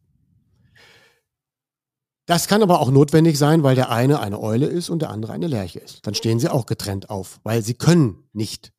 [2.31, 5.33] Das kann aber auch notwendig sein, weil der eine eine Eule ist und der andere
[5.33, 6.07] eine Lerche ist.
[6.07, 8.73] Dann stehen sie auch getrennt auf, weil sie können nicht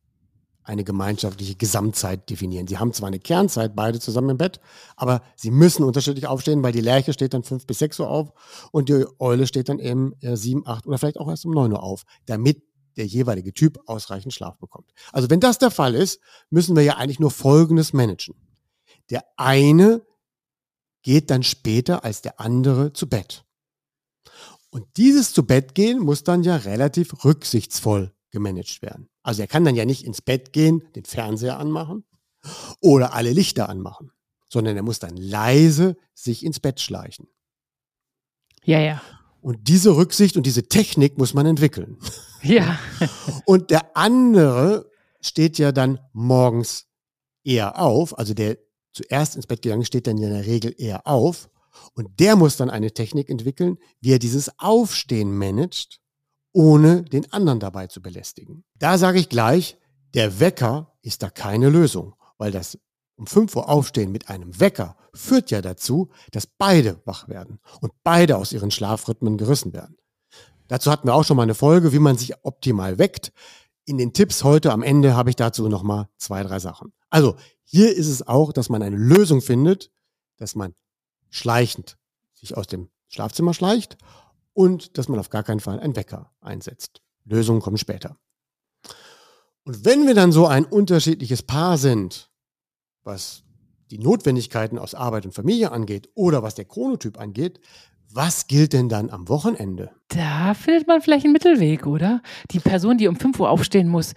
[0.63, 2.67] eine gemeinschaftliche Gesamtzeit definieren.
[2.67, 4.61] Sie haben zwar eine Kernzeit, beide zusammen im Bett,
[4.95, 8.31] aber sie müssen unterschiedlich aufstehen, weil die Lerche steht dann fünf bis sechs Uhr auf
[8.71, 11.83] und die Eule steht dann eben sieben, acht oder vielleicht auch erst um neun Uhr
[11.83, 12.63] auf, damit
[12.95, 14.93] der jeweilige Typ ausreichend Schlaf bekommt.
[15.11, 18.33] Also wenn das der Fall ist, müssen wir ja eigentlich nur Folgendes managen.
[19.09, 20.03] Der eine
[21.03, 23.45] geht dann später als der andere zu Bett.
[24.69, 29.09] Und dieses zu Bett gehen muss dann ja relativ rücksichtsvoll gemanagt werden.
[29.21, 32.05] Also er kann dann ja nicht ins Bett gehen, den Fernseher anmachen
[32.79, 34.11] oder alle Lichter anmachen,
[34.49, 37.27] sondern er muss dann leise sich ins Bett schleichen.
[38.63, 39.01] Ja, ja.
[39.41, 41.97] Und diese Rücksicht und diese Technik muss man entwickeln.
[42.43, 42.79] Ja.
[43.45, 46.87] und der andere steht ja dann morgens
[47.43, 48.57] eher auf, also der
[48.93, 51.49] zuerst ins Bett gegangen steht dann in der Regel eher auf
[51.93, 55.99] und der muss dann eine Technik entwickeln, wie er dieses Aufstehen managt,
[56.53, 58.63] ohne den anderen dabei zu belästigen.
[58.77, 59.77] Da sage ich gleich,
[60.13, 62.77] der Wecker ist da keine Lösung, weil das
[63.15, 67.93] um 5 Uhr aufstehen mit einem Wecker führt ja dazu, dass beide wach werden und
[68.03, 69.97] beide aus ihren Schlafrhythmen gerissen werden.
[70.67, 73.31] Dazu hatten wir auch schon mal eine Folge, wie man sich optimal weckt.
[73.85, 76.93] In den Tipps heute am Ende habe ich dazu noch mal zwei, drei Sachen.
[77.11, 79.91] Also hier ist es auch, dass man eine Lösung findet,
[80.37, 80.73] dass man
[81.29, 81.97] schleichend
[82.33, 83.97] sich aus dem Schlafzimmer schleicht
[84.53, 87.01] und dass man auf gar keinen Fall einen Wecker einsetzt.
[87.25, 88.17] Lösungen kommen später.
[89.63, 92.31] Und wenn wir dann so ein unterschiedliches Paar sind,
[93.03, 93.43] was
[93.91, 97.59] die Notwendigkeiten aus Arbeit und Familie angeht oder was der Chronotyp angeht,
[98.13, 99.91] was gilt denn dann am Wochenende?
[100.09, 102.21] Da findet man vielleicht einen Mittelweg, oder?
[102.51, 104.13] Die Person, die um 5 Uhr aufstehen muss,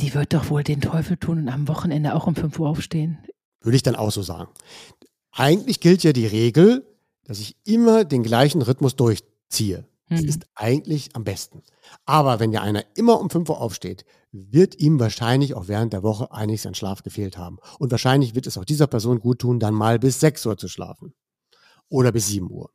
[0.00, 3.18] die wird doch wohl den Teufel tun und am Wochenende auch um 5 Uhr aufstehen.
[3.60, 4.50] Würde ich dann auch so sagen.
[5.32, 6.86] Eigentlich gilt ja die Regel,
[7.24, 9.86] dass ich immer den gleichen Rhythmus durchziehe.
[10.08, 10.28] Das mhm.
[10.28, 11.62] ist eigentlich am besten.
[12.06, 16.02] Aber wenn ja einer immer um 5 Uhr aufsteht, wird ihm wahrscheinlich auch während der
[16.02, 17.58] Woche einiges an Schlaf gefehlt haben.
[17.78, 20.68] Und wahrscheinlich wird es auch dieser Person gut tun, dann mal bis 6 Uhr zu
[20.68, 21.14] schlafen.
[21.88, 22.70] Oder bis 7 Uhr.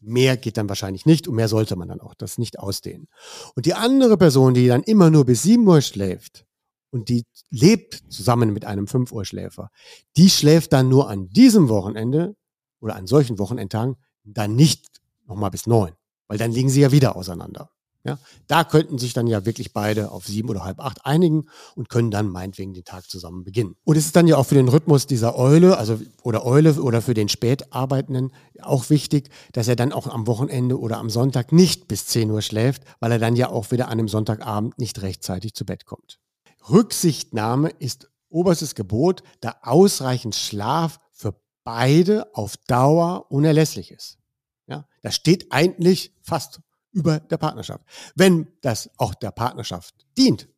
[0.00, 3.08] Mehr geht dann wahrscheinlich nicht und mehr sollte man dann auch das nicht ausdehnen.
[3.54, 6.46] Und die andere Person, die dann immer nur bis 7 Uhr schläft
[6.90, 9.70] und die lebt zusammen mit einem 5 Uhr Schläfer,
[10.16, 12.36] die schläft dann nur an diesem Wochenende
[12.80, 14.86] oder an solchen Wochenendtagen dann nicht
[15.26, 15.92] nochmal bis 9,
[16.28, 17.70] weil dann liegen sie ja wieder auseinander.
[18.08, 21.88] Ja, da könnten sich dann ja wirklich beide auf sieben oder halb acht einigen und
[21.88, 23.76] können dann meinetwegen den Tag zusammen beginnen.
[23.84, 27.02] Und es ist dann ja auch für den Rhythmus dieser Eule, also oder Eule oder
[27.02, 31.88] für den Spätarbeitenden auch wichtig, dass er dann auch am Wochenende oder am Sonntag nicht
[31.88, 35.54] bis 10 Uhr schläft, weil er dann ja auch wieder an einem Sonntagabend nicht rechtzeitig
[35.54, 36.18] zu Bett kommt.
[36.70, 44.18] Rücksichtnahme ist oberstes Gebot, da ausreichend Schlaf für beide auf Dauer unerlässlich ist.
[44.66, 46.60] Ja, das steht eigentlich fast
[46.98, 47.84] über der Partnerschaft.
[48.14, 50.48] Wenn das auch der Partnerschaft dient,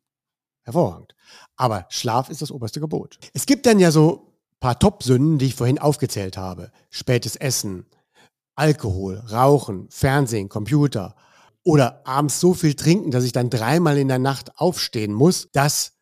[0.63, 1.15] hervorragend.
[1.55, 3.17] Aber Schlaf ist das oberste Gebot.
[3.33, 6.71] Es gibt dann ja so ein paar Top-Sünden, die ich vorhin aufgezählt habe.
[6.89, 7.85] Spätes Essen,
[8.55, 11.15] Alkohol, Rauchen, Fernsehen, Computer
[11.63, 15.49] oder abends so viel trinken, dass ich dann dreimal in der Nacht aufstehen muss.
[15.51, 15.93] Das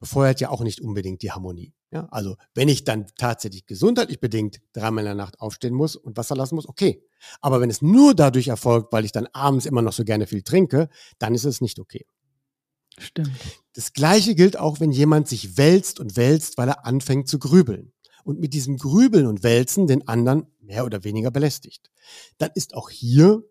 [0.00, 1.72] befeuert ja auch nicht unbedingt die Harmonie.
[1.94, 6.16] Ja, also wenn ich dann tatsächlich gesundheitlich bedingt dreimal in der Nacht aufstehen muss und
[6.16, 7.06] Wasser lassen muss, okay.
[7.40, 10.42] Aber wenn es nur dadurch erfolgt, weil ich dann abends immer noch so gerne viel
[10.42, 10.88] trinke,
[11.20, 12.04] dann ist es nicht okay.
[12.98, 13.30] Stimmt.
[13.74, 17.92] Das gleiche gilt auch, wenn jemand sich wälzt und wälzt, weil er anfängt zu grübeln
[18.24, 21.92] und mit diesem Grübeln und Wälzen den anderen mehr oder weniger belästigt.
[22.38, 23.44] Dann ist auch hier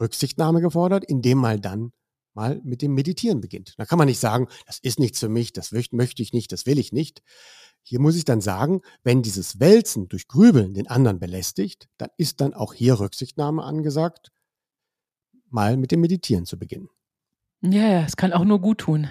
[0.00, 1.92] Rücksichtnahme gefordert, indem mal dann
[2.34, 3.74] mal mit dem Meditieren beginnt.
[3.78, 6.66] Da kann man nicht sagen, das ist nichts für mich, das möchte ich nicht, das
[6.66, 7.22] will ich nicht,
[7.86, 12.40] hier muss ich dann sagen, wenn dieses Wälzen durch Grübeln den anderen belästigt, dann ist
[12.40, 14.32] dann auch hier Rücksichtnahme angesagt,
[15.50, 16.88] mal mit dem Meditieren zu beginnen.
[17.60, 19.08] Ja, ja, es kann auch nur gut tun.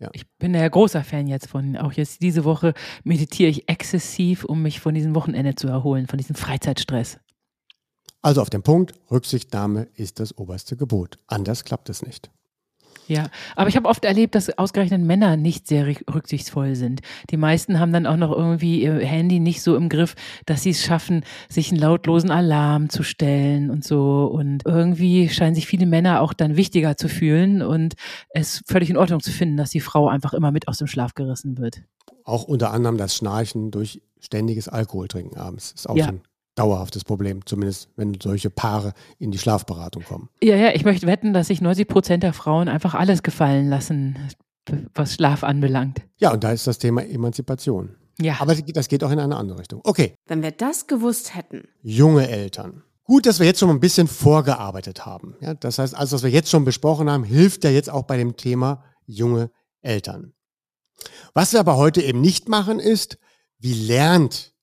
[0.00, 0.10] Ja.
[0.12, 4.62] Ich bin ja großer Fan jetzt von, auch jetzt diese Woche meditiere ich exzessiv, um
[4.62, 7.20] mich von diesem Wochenende zu erholen, von diesem Freizeitstress.
[8.24, 11.18] Also auf den Punkt, Rücksichtnahme ist das oberste Gebot.
[11.26, 12.30] Anders klappt es nicht.
[13.06, 17.02] Ja, aber ich habe oft erlebt, dass ausgerechnet Männer nicht sehr rücksichtsvoll sind.
[17.28, 20.14] Die meisten haben dann auch noch irgendwie ihr Handy nicht so im Griff,
[20.46, 24.24] dass sie es schaffen, sich einen lautlosen Alarm zu stellen und so.
[24.24, 27.92] Und irgendwie scheinen sich viele Männer auch dann wichtiger zu fühlen und
[28.30, 31.12] es völlig in Ordnung zu finden, dass die Frau einfach immer mit aus dem Schlaf
[31.12, 31.82] gerissen wird.
[32.24, 36.06] Auch unter anderem das Schnarchen durch ständiges Alkoholtrinken abends ist auch ja.
[36.06, 36.22] so ein
[36.54, 40.28] dauerhaftes Problem, zumindest wenn solche Paare in die Schlafberatung kommen.
[40.42, 44.16] Ja, ja, ich möchte wetten, dass sich 90 Prozent der Frauen einfach alles gefallen lassen,
[44.94, 46.02] was Schlaf anbelangt.
[46.18, 47.96] Ja, und da ist das Thema Emanzipation.
[48.20, 48.36] Ja.
[48.38, 49.80] Aber das geht auch in eine andere Richtung.
[49.84, 50.14] Okay.
[50.26, 51.64] Wenn wir das gewusst hätten.
[51.82, 52.84] Junge Eltern.
[53.02, 55.34] Gut, dass wir jetzt schon ein bisschen vorgearbeitet haben.
[55.40, 58.16] Ja, das heißt, alles, was wir jetzt schon besprochen haben, hilft ja jetzt auch bei
[58.16, 59.50] dem Thema junge
[59.82, 60.32] Eltern.
[61.34, 63.18] Was wir aber heute eben nicht machen, ist,
[63.58, 64.53] wie lernt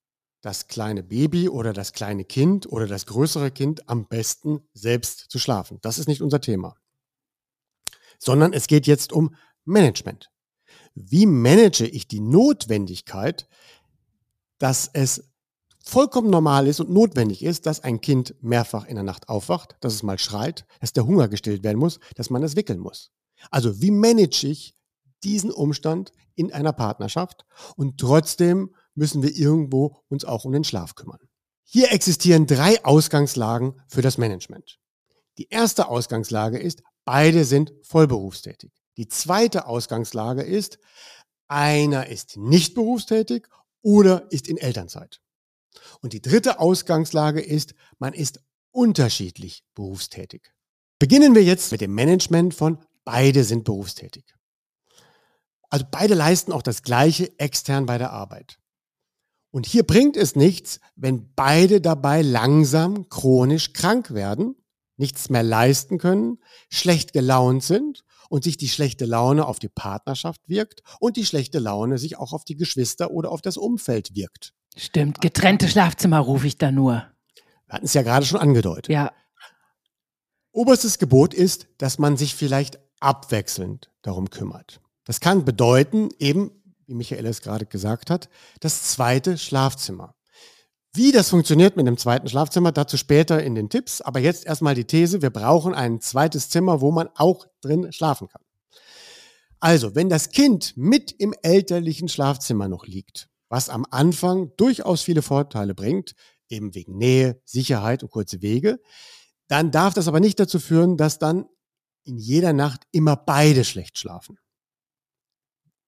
[0.41, 5.39] das kleine Baby oder das kleine Kind oder das größere Kind am besten selbst zu
[5.39, 5.79] schlafen.
[5.81, 6.75] Das ist nicht unser Thema.
[8.19, 10.31] Sondern es geht jetzt um Management.
[10.95, 13.47] Wie manage ich die Notwendigkeit,
[14.57, 15.31] dass es
[15.83, 19.93] vollkommen normal ist und notwendig ist, dass ein Kind mehrfach in der Nacht aufwacht, dass
[19.93, 23.11] es mal schreit, dass der Hunger gestillt werden muss, dass man es wickeln muss.
[23.49, 24.75] Also wie manage ich
[25.23, 30.95] diesen Umstand in einer Partnerschaft und trotzdem müssen wir irgendwo uns auch um den Schlaf
[30.95, 31.19] kümmern.
[31.63, 34.79] Hier existieren drei Ausgangslagen für das Management.
[35.37, 38.71] Die erste Ausgangslage ist, beide sind vollberufstätig.
[38.97, 40.79] Die zweite Ausgangslage ist,
[41.47, 43.47] einer ist nicht berufstätig
[43.81, 45.21] oder ist in Elternzeit.
[46.01, 50.51] Und die dritte Ausgangslage ist, man ist unterschiedlich berufstätig.
[50.99, 54.25] Beginnen wir jetzt mit dem Management von beide sind berufstätig.
[55.69, 58.59] Also beide leisten auch das Gleiche extern bei der Arbeit.
[59.51, 64.55] Und hier bringt es nichts, wenn beide dabei langsam chronisch krank werden,
[64.97, 70.41] nichts mehr leisten können, schlecht gelaunt sind und sich die schlechte Laune auf die Partnerschaft
[70.47, 74.53] wirkt und die schlechte Laune sich auch auf die Geschwister oder auf das Umfeld wirkt.
[74.77, 77.05] Stimmt, getrennte Schlafzimmer rufe ich da nur.
[77.65, 78.87] Wir hatten es ja gerade schon angedeutet.
[78.87, 79.11] Ja.
[80.53, 84.79] Oberstes Gebot ist, dass man sich vielleicht abwechselnd darum kümmert.
[85.03, 86.51] Das kann bedeuten, eben,
[86.91, 90.13] wie Michael es gerade gesagt hat, das zweite Schlafzimmer.
[90.93, 94.01] Wie das funktioniert mit dem zweiten Schlafzimmer, dazu später in den Tipps.
[94.01, 98.27] Aber jetzt erstmal die These, wir brauchen ein zweites Zimmer, wo man auch drin schlafen
[98.27, 98.41] kann.
[99.61, 105.21] Also, wenn das Kind mit im elterlichen Schlafzimmer noch liegt, was am Anfang durchaus viele
[105.21, 106.13] Vorteile bringt,
[106.49, 108.81] eben wegen Nähe, Sicherheit und kurze Wege,
[109.47, 111.45] dann darf das aber nicht dazu führen, dass dann
[112.03, 114.37] in jeder Nacht immer beide schlecht schlafen.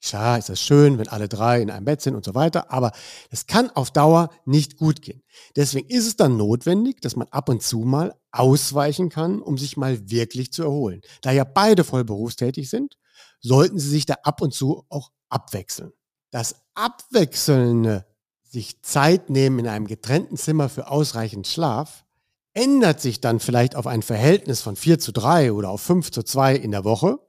[0.04, 2.92] Klar ist das schön, wenn alle drei in einem Bett sind und so weiter, aber
[3.32, 5.24] es kann auf Dauer nicht gut gehen.
[5.56, 9.78] Deswegen ist es dann notwendig, dass man ab und zu mal ausweichen kann, um sich
[9.78, 11.02] mal wirklich zu erholen.
[11.22, 12.98] Da ja beide voll berufstätig sind,
[13.39, 15.94] sollten sie sich da ab und zu auch abwechseln.
[16.32, 18.06] Das abwechselnde
[18.44, 22.04] sich Zeit nehmen in einem getrennten Zimmer für ausreichend Schlaf
[22.54, 26.24] ändert sich dann vielleicht auf ein Verhältnis von 4 zu 3 oder auf 5 zu
[26.24, 27.20] 2 in der Woche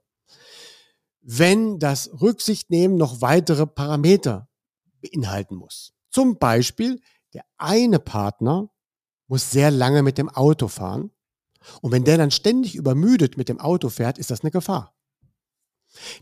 [1.27, 4.47] wenn das Rücksichtnehmen noch weitere Parameter
[5.01, 5.93] beinhalten muss.
[6.11, 7.01] Zum Beispiel,
[7.33, 8.69] der eine Partner
[9.27, 11.09] muss sehr lange mit dem Auto fahren.
[11.81, 14.95] Und wenn der dann ständig übermüdet mit dem Auto fährt, ist das eine Gefahr.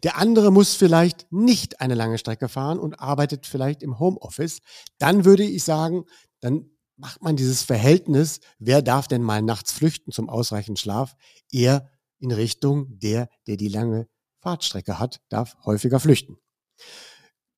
[0.04, 4.60] Der andere muss vielleicht nicht eine lange Strecke fahren und arbeitet vielleicht im Homeoffice.
[5.00, 6.06] Dann würde ich sagen,
[6.40, 11.16] dann macht man dieses Verhältnis, wer darf denn mal nachts flüchten zum ausreichenden Schlaf,
[11.52, 11.90] eher
[12.20, 14.08] in Richtung der, der die lange
[14.44, 16.38] Fahrtstrecke hat, darf häufiger flüchten.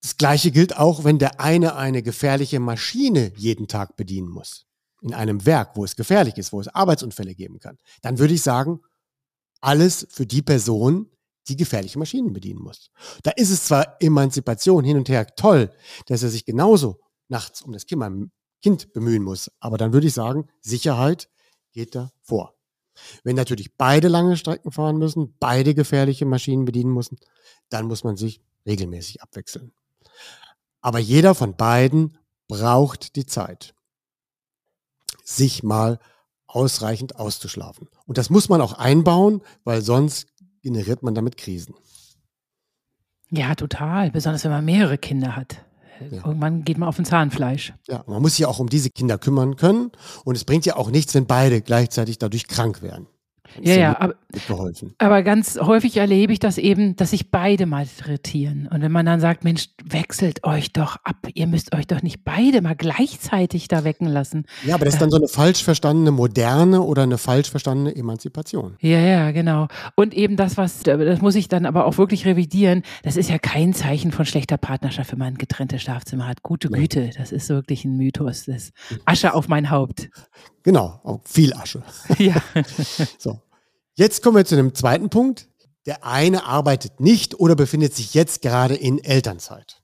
[0.02, 4.68] Das Gleiche gilt auch, wenn der eine eine gefährliche Maschine jeden Tag bedienen muss.
[5.02, 7.78] In einem Werk, wo es gefährlich ist, wo es Arbeitsunfälle geben kann.
[8.02, 8.82] Dann würde ich sagen,
[9.62, 11.10] alles für die Person,
[11.48, 12.92] die gefährliche Maschinen bedienen muss.
[13.24, 15.72] Da ist es zwar Emanzipation hin und her toll,
[16.06, 20.48] dass er sich genauso nachts um das Kind bemühen muss, aber dann würde ich sagen,
[20.62, 21.30] Sicherheit
[21.72, 22.55] geht da vor.
[23.24, 27.18] Wenn natürlich beide lange Strecken fahren müssen, beide gefährliche Maschinen bedienen müssen,
[27.70, 29.72] dann muss man sich regelmäßig abwechseln.
[30.82, 33.74] Aber jeder von beiden braucht die Zeit,
[35.24, 36.00] sich mal
[36.48, 37.90] ausreichend auszuschlafen.
[38.06, 40.28] Und das muss man auch einbauen, weil sonst
[40.62, 41.76] generiert man damit Krisen.
[43.30, 44.12] Ja, total.
[44.12, 45.65] Besonders wenn man mehrere Kinder hat.
[46.00, 46.26] Ja.
[46.26, 47.74] Irgendwann geht man auf ein Zahnfleisch.
[47.88, 49.92] Ja, man muss sich auch um diese Kinder kümmern können.
[50.24, 53.08] Und es bringt ja auch nichts, wenn beide gleichzeitig dadurch krank werden.
[53.62, 54.16] Ja, ja, aber,
[54.98, 58.68] aber ganz häufig erlebe ich das eben, dass sich beide malträtieren.
[58.68, 62.24] Und wenn man dann sagt, Mensch, wechselt euch doch ab, ihr müsst euch doch nicht
[62.24, 64.46] beide mal gleichzeitig da wecken lassen.
[64.66, 68.76] Ja, aber das ist dann so eine falsch verstandene Moderne oder eine falsch verstandene Emanzipation.
[68.82, 69.68] Ja, ja, genau.
[69.96, 73.38] Und eben das, was, das muss ich dann aber auch wirklich revidieren, das ist ja
[73.38, 76.44] kein Zeichen von schlechter Partnerschaft, wenn man ein getrenntes Schlafzimmer hat.
[76.44, 78.46] Gute Güte, das ist wirklich ein Mythos.
[78.46, 78.72] Das
[79.06, 80.10] Asche auf mein Haupt.
[80.66, 81.84] Genau, auch viel Asche.
[82.18, 82.42] Ja.
[83.20, 83.40] so.
[83.94, 85.48] Jetzt kommen wir zu einem zweiten Punkt.
[85.86, 89.84] Der eine arbeitet nicht oder befindet sich jetzt gerade in Elternzeit.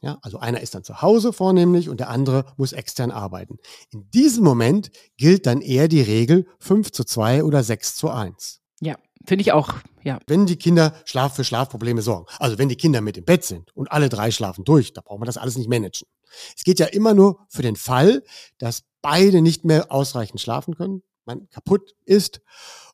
[0.00, 3.58] Ja, also einer ist dann zu Hause vornehmlich und der andere muss extern arbeiten.
[3.90, 8.60] In diesem Moment gilt dann eher die Regel 5 zu 2 oder 6 zu 1.
[8.80, 10.18] Ja, finde ich auch, ja.
[10.26, 13.70] Wenn die Kinder Schlaf für Schlafprobleme sorgen, also wenn die Kinder mit im Bett sind
[13.76, 16.08] und alle drei schlafen durch, da braucht man das alles nicht managen.
[16.56, 18.22] Es geht ja immer nur für den Fall,
[18.58, 22.40] dass beide nicht mehr ausreichend schlafen können, man kaputt ist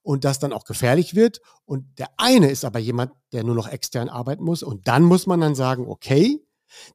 [0.02, 1.40] und das dann auch gefährlich wird.
[1.64, 4.64] Und der eine ist aber jemand, der nur noch extern arbeiten muss.
[4.64, 6.44] Und dann muss man dann sagen, okay,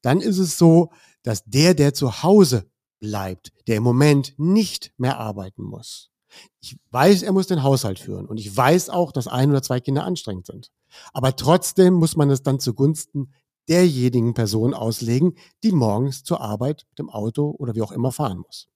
[0.02, 0.92] dann ist es so,
[1.24, 6.12] dass der, der zu Hause bleibt, der im Moment nicht mehr arbeiten muss.
[6.60, 9.80] Ich weiß, er muss den Haushalt führen und ich weiß auch, dass ein oder zwei
[9.80, 10.72] Kinder anstrengend sind.
[11.14, 13.34] Aber trotzdem muss man es dann zugunsten
[13.70, 18.40] derjenigen Person auslegen, die morgens zur Arbeit mit dem Auto oder wie auch immer fahren
[18.40, 18.68] muss.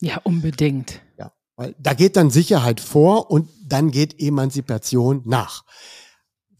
[0.00, 1.00] Ja, unbedingt.
[1.18, 1.32] Ja.
[1.56, 5.64] Weil da geht dann Sicherheit vor und dann geht Emanzipation nach.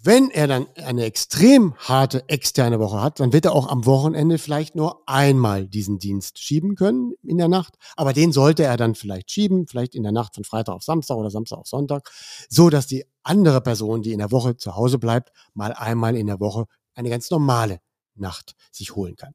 [0.01, 4.39] Wenn er dann eine extrem harte externe Woche hat, dann wird er auch am Wochenende
[4.39, 7.75] vielleicht nur einmal diesen Dienst schieben können in der Nacht.
[7.97, 11.17] Aber den sollte er dann vielleicht schieben, vielleicht in der Nacht von Freitag auf Samstag
[11.17, 12.11] oder Samstag auf Sonntag,
[12.49, 16.29] so dass die andere Person, die in der Woche zu Hause bleibt, mal einmal in
[16.29, 17.81] der Woche eine ganz normale
[18.15, 19.35] Nacht sich holen kann.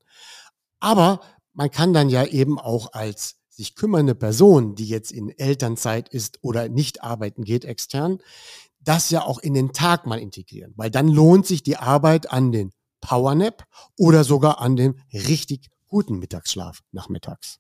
[0.80, 1.22] Aber
[1.54, 6.40] man kann dann ja eben auch als sich kümmernde Person, die jetzt in Elternzeit ist
[6.42, 8.20] oder nicht arbeiten geht extern,
[8.80, 12.52] das ja auch in den Tag mal integrieren, weil dann lohnt sich die Arbeit an
[12.52, 13.66] den Powernap
[13.98, 17.60] oder sogar an den richtig guten Mittagsschlaf nachmittags.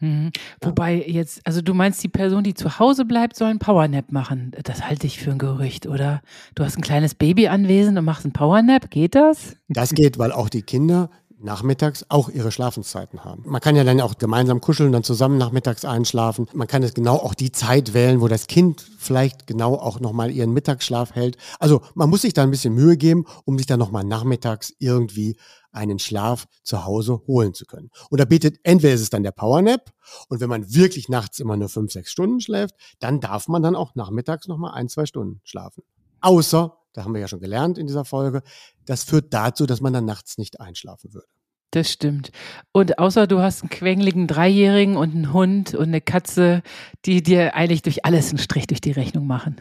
[0.00, 0.32] Mhm.
[0.62, 4.52] Wobei jetzt, also du meinst, die Person, die zu Hause bleibt, soll einen Powernap machen.
[4.64, 6.22] Das halte ich für ein Gerücht, oder?
[6.54, 8.90] Du hast ein kleines Baby anwesend und machst einen Powernap.
[8.90, 9.56] Geht das?
[9.68, 11.10] Das geht, weil auch die Kinder
[11.42, 13.42] nachmittags auch ihre Schlafenszeiten haben.
[13.46, 16.46] Man kann ja dann auch gemeinsam kuscheln, dann zusammen nachmittags einschlafen.
[16.52, 20.30] Man kann es genau auch die Zeit wählen, wo das Kind vielleicht genau auch nochmal
[20.30, 21.36] ihren Mittagsschlaf hält.
[21.58, 25.36] Also man muss sich da ein bisschen Mühe geben, um sich dann nochmal nachmittags irgendwie
[25.72, 27.90] einen Schlaf zu Hause holen zu können.
[28.10, 29.92] Und da bietet, entweder ist es dann der Powernap
[30.28, 33.76] und wenn man wirklich nachts immer nur fünf, sechs Stunden schläft, dann darf man dann
[33.76, 35.84] auch nachmittags nochmal ein, zwei Stunden schlafen.
[36.20, 38.42] Außer, da haben wir ja schon gelernt in dieser Folge,
[38.84, 41.28] das führt dazu, dass man dann nachts nicht einschlafen würde.
[41.72, 42.32] Das stimmt.
[42.72, 46.62] Und außer du hast einen quengeligen Dreijährigen und einen Hund und eine Katze,
[47.04, 49.60] die dir eigentlich durch alles einen Strich durch die Rechnung machen.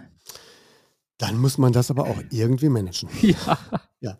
[1.19, 3.09] Dann muss man das aber auch irgendwie managen.
[3.21, 3.59] Ja.
[3.99, 4.17] ja.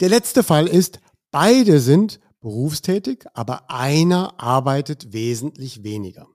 [0.00, 1.00] Der letzte Fall ist,
[1.30, 6.26] beide sind berufstätig, aber einer arbeitet wesentlich weniger.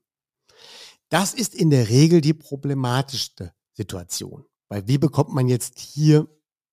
[1.09, 4.45] Das ist in der Regel die problematischste Situation.
[4.73, 6.27] Weil wie bekommt man jetzt hier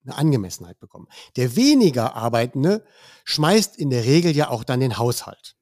[0.06, 1.06] eine Angemessenheit bekommen?
[1.36, 2.82] Der weniger Arbeitende
[3.24, 5.54] schmeißt in der Regel ja auch dann den Haushalt.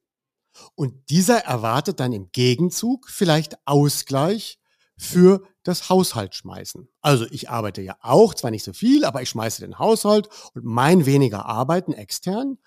[0.77, 4.61] Und dieser erwartet dann im Gegenzug vielleicht Ausgleich
[4.97, 6.89] für das Haushaltsschmeißen.
[7.01, 10.65] Also ich arbeite ja auch, zwar nicht so viel, aber ich schmeiße den Haushalt und
[10.65, 12.59] mein weniger Arbeiten extern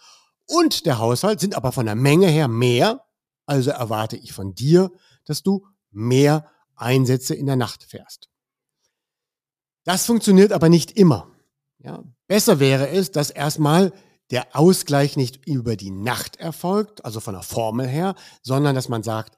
[0.47, 3.05] und der Haushalt sind aber von der Menge her mehr.
[3.45, 4.91] Also erwarte ich von dir,
[5.23, 8.30] dass du mehr Einsätze in der Nacht fährst.
[9.83, 11.31] Das funktioniert aber nicht immer.
[11.79, 13.91] Ja, besser wäre es, dass erstmal
[14.29, 19.03] der Ausgleich nicht über die Nacht erfolgt, also von der Formel her, sondern dass man
[19.03, 19.37] sagt,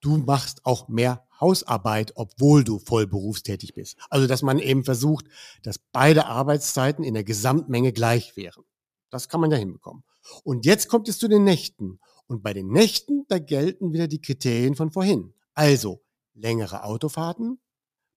[0.00, 3.98] du machst auch mehr Hausarbeit, obwohl du voll berufstätig bist.
[4.10, 5.26] Also dass man eben versucht,
[5.62, 8.64] dass beide Arbeitszeiten in der Gesamtmenge gleich wären.
[9.10, 10.02] Das kann man ja hinbekommen.
[10.42, 12.00] Und jetzt kommt es zu den Nächten.
[12.26, 15.34] Und bei den Nächten, da gelten wieder die Kriterien von vorhin.
[15.54, 16.02] Also
[16.34, 17.60] längere Autofahrten,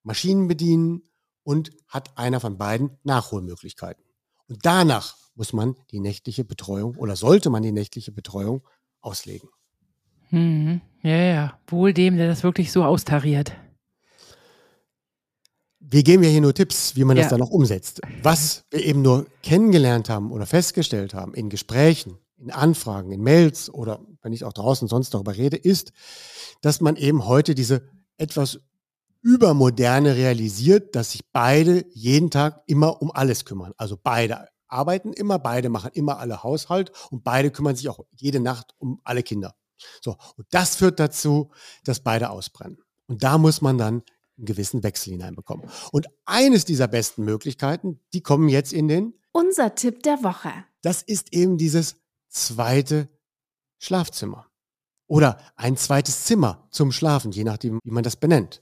[0.03, 1.08] Maschinen bedienen,
[1.49, 4.03] und hat einer von beiden Nachholmöglichkeiten.
[4.47, 8.61] Und danach muss man die nächtliche Betreuung oder sollte man die nächtliche Betreuung
[9.01, 9.49] auslegen.
[10.27, 13.51] Hm, ja, ja, wohl dem, der das wirklich so austariert.
[15.79, 17.23] Wir geben ja hier nur Tipps, wie man ja.
[17.23, 17.99] das dann auch umsetzt.
[18.21, 23.73] Was wir eben nur kennengelernt haben oder festgestellt haben in Gesprächen, in Anfragen, in Mails
[23.73, 25.93] oder wenn ich auch draußen sonst darüber rede, ist,
[26.61, 28.59] dass man eben heute diese etwas
[29.21, 33.73] Übermoderne realisiert, dass sich beide jeden Tag immer um alles kümmern.
[33.77, 38.39] Also beide arbeiten immer, beide machen immer alle Haushalt und beide kümmern sich auch jede
[38.39, 39.55] Nacht um alle Kinder.
[40.01, 41.51] So, und das führt dazu,
[41.83, 42.77] dass beide ausbrennen.
[43.07, 44.03] Und da muss man dann
[44.37, 45.69] einen gewissen Wechsel hineinbekommen.
[45.91, 50.51] Und eines dieser besten Möglichkeiten, die kommen jetzt in den Unser Tipp der Woche.
[50.81, 51.97] Das ist eben dieses
[52.29, 53.09] zweite
[53.79, 54.47] Schlafzimmer.
[55.07, 58.61] Oder ein zweites Zimmer zum Schlafen, je nachdem, wie man das benennt.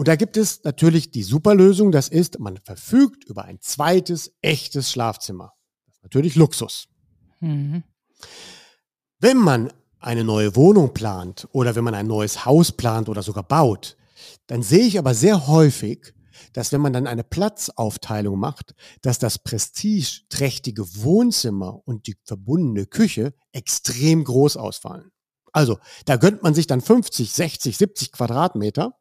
[0.00, 4.90] Und da gibt es natürlich die Superlösung, das ist, man verfügt über ein zweites, echtes
[4.90, 5.52] Schlafzimmer.
[5.84, 6.88] Das ist natürlich Luxus.
[7.40, 7.82] Mhm.
[9.18, 13.42] Wenn man eine neue Wohnung plant oder wenn man ein neues Haus plant oder sogar
[13.42, 13.98] baut,
[14.46, 16.14] dann sehe ich aber sehr häufig,
[16.54, 23.34] dass wenn man dann eine Platzaufteilung macht, dass das prestigeträchtige Wohnzimmer und die verbundene Küche
[23.52, 25.10] extrem groß ausfallen.
[25.52, 28.94] Also, da gönnt man sich dann 50, 60, 70 Quadratmeter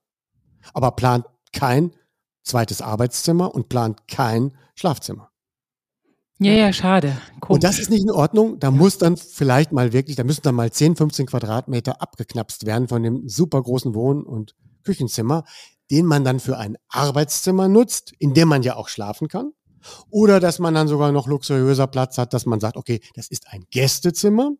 [0.74, 1.91] aber plant kein
[2.43, 5.30] zweites Arbeitszimmer und plant kein Schlafzimmer.
[6.41, 7.18] Ja, ja, schade.
[7.41, 7.55] Komisch.
[7.55, 8.60] Und das ist nicht in Ordnung.
[8.60, 8.72] Da ja.
[8.72, 13.03] muss dann vielleicht mal wirklich, da müssen dann mal 10, 15 Quadratmeter abgeknapst werden von
[13.03, 15.43] dem super großen Wohn- und Küchenzimmer,
[15.91, 19.51] den man dann für ein Arbeitszimmer nutzt, in dem man ja auch schlafen kann.
[20.10, 23.47] Oder dass man dann sogar noch luxuriöser Platz hat, dass man sagt, okay, das ist
[23.49, 24.51] ein Gästezimmer.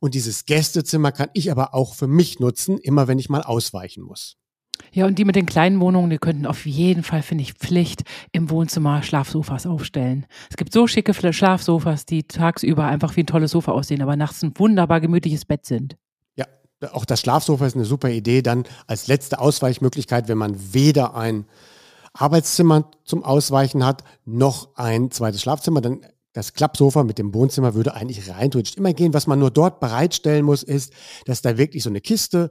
[0.00, 4.02] Und dieses Gästezimmer kann ich aber auch für mich nutzen, immer wenn ich mal ausweichen
[4.02, 4.38] muss.
[4.92, 8.02] Ja, und die mit den kleinen Wohnungen, die könnten auf jeden Fall, finde ich, Pflicht
[8.32, 10.26] im Wohnzimmer Schlafsofas aufstellen.
[10.50, 14.42] Es gibt so schicke Schlafsofas, die tagsüber einfach wie ein tolles Sofa aussehen, aber nachts
[14.42, 15.96] ein wunderbar gemütliches Bett sind.
[16.36, 16.46] Ja,
[16.92, 18.42] auch das Schlafsofa ist eine super Idee.
[18.42, 21.46] Dann als letzte Ausweichmöglichkeit, wenn man weder ein
[22.12, 27.94] Arbeitszimmer zum Ausweichen hat, noch ein zweites Schlafzimmer, dann das Klappsofa mit dem Wohnzimmer würde
[27.94, 29.14] eigentlich rein immer gehen.
[29.14, 30.92] Was man nur dort bereitstellen muss, ist,
[31.26, 32.50] dass da wirklich so eine Kiste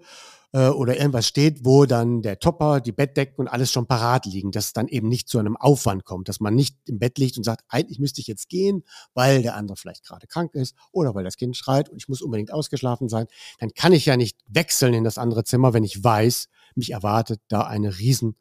[0.54, 4.52] äh, oder irgendwas steht, wo dann der Topper, die Bettdecken und alles schon parat liegen,
[4.52, 7.38] dass es dann eben nicht zu einem Aufwand kommt, dass man nicht im Bett liegt
[7.38, 8.84] und sagt, eigentlich müsste ich jetzt gehen,
[9.14, 12.22] weil der andere vielleicht gerade krank ist oder weil das Kind schreit und ich muss
[12.22, 13.28] unbedingt ausgeschlafen sein.
[13.60, 17.42] Dann kann ich ja nicht wechseln in das andere Zimmer, wenn ich weiß, mich erwartet
[17.48, 18.36] da eine riesen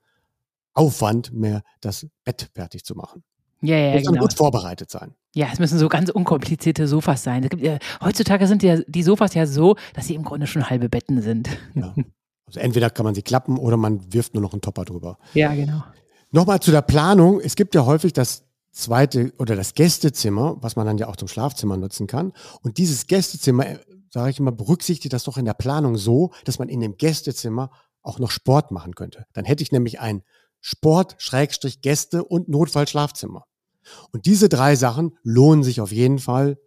[0.72, 3.24] Aufwand, mehr das Bett fertig zu machen.
[3.62, 4.20] Ja, ja, Muss genau.
[4.22, 5.14] gut vorbereitet sein.
[5.34, 7.42] Ja, es müssen so ganz unkomplizierte Sofas sein.
[7.48, 10.88] Gibt ja, heutzutage sind ja die Sofas ja so, dass sie im Grunde schon halbe
[10.88, 11.48] Betten sind.
[11.74, 11.94] Ja.
[12.46, 15.18] Also entweder kann man sie klappen oder man wirft nur noch einen Topper drüber.
[15.34, 15.84] Ja, genau.
[16.32, 17.40] Nochmal zu der Planung.
[17.40, 18.42] Es gibt ja häufig das
[18.72, 22.32] zweite oder das Gästezimmer, was man dann ja auch zum Schlafzimmer nutzen kann.
[22.62, 23.66] Und dieses Gästezimmer,
[24.10, 27.70] sage ich immer, berücksichtigt das doch in der Planung so, dass man in dem Gästezimmer
[28.02, 29.26] auch noch Sport machen könnte.
[29.32, 30.22] Dann hätte ich nämlich ein
[30.60, 33.44] Sport, Schrägstrich, Gäste und Notfallschlafzimmer.
[34.12, 36.58] Und diese drei Sachen lohnen sich auf jeden Fall,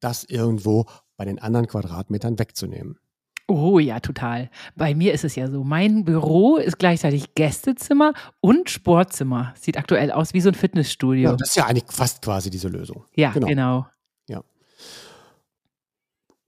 [0.00, 0.86] das irgendwo
[1.16, 2.98] bei den anderen Quadratmetern wegzunehmen.
[3.46, 4.50] Oh ja, total.
[4.74, 5.64] Bei mir ist es ja so.
[5.64, 9.52] Mein Büro ist gleichzeitig Gästezimmer und Sportzimmer.
[9.58, 11.30] Sieht aktuell aus wie so ein Fitnessstudio.
[11.30, 13.04] Ja, das ist ja eigentlich fast quasi diese Lösung.
[13.14, 13.46] Ja, genau.
[13.46, 13.86] genau.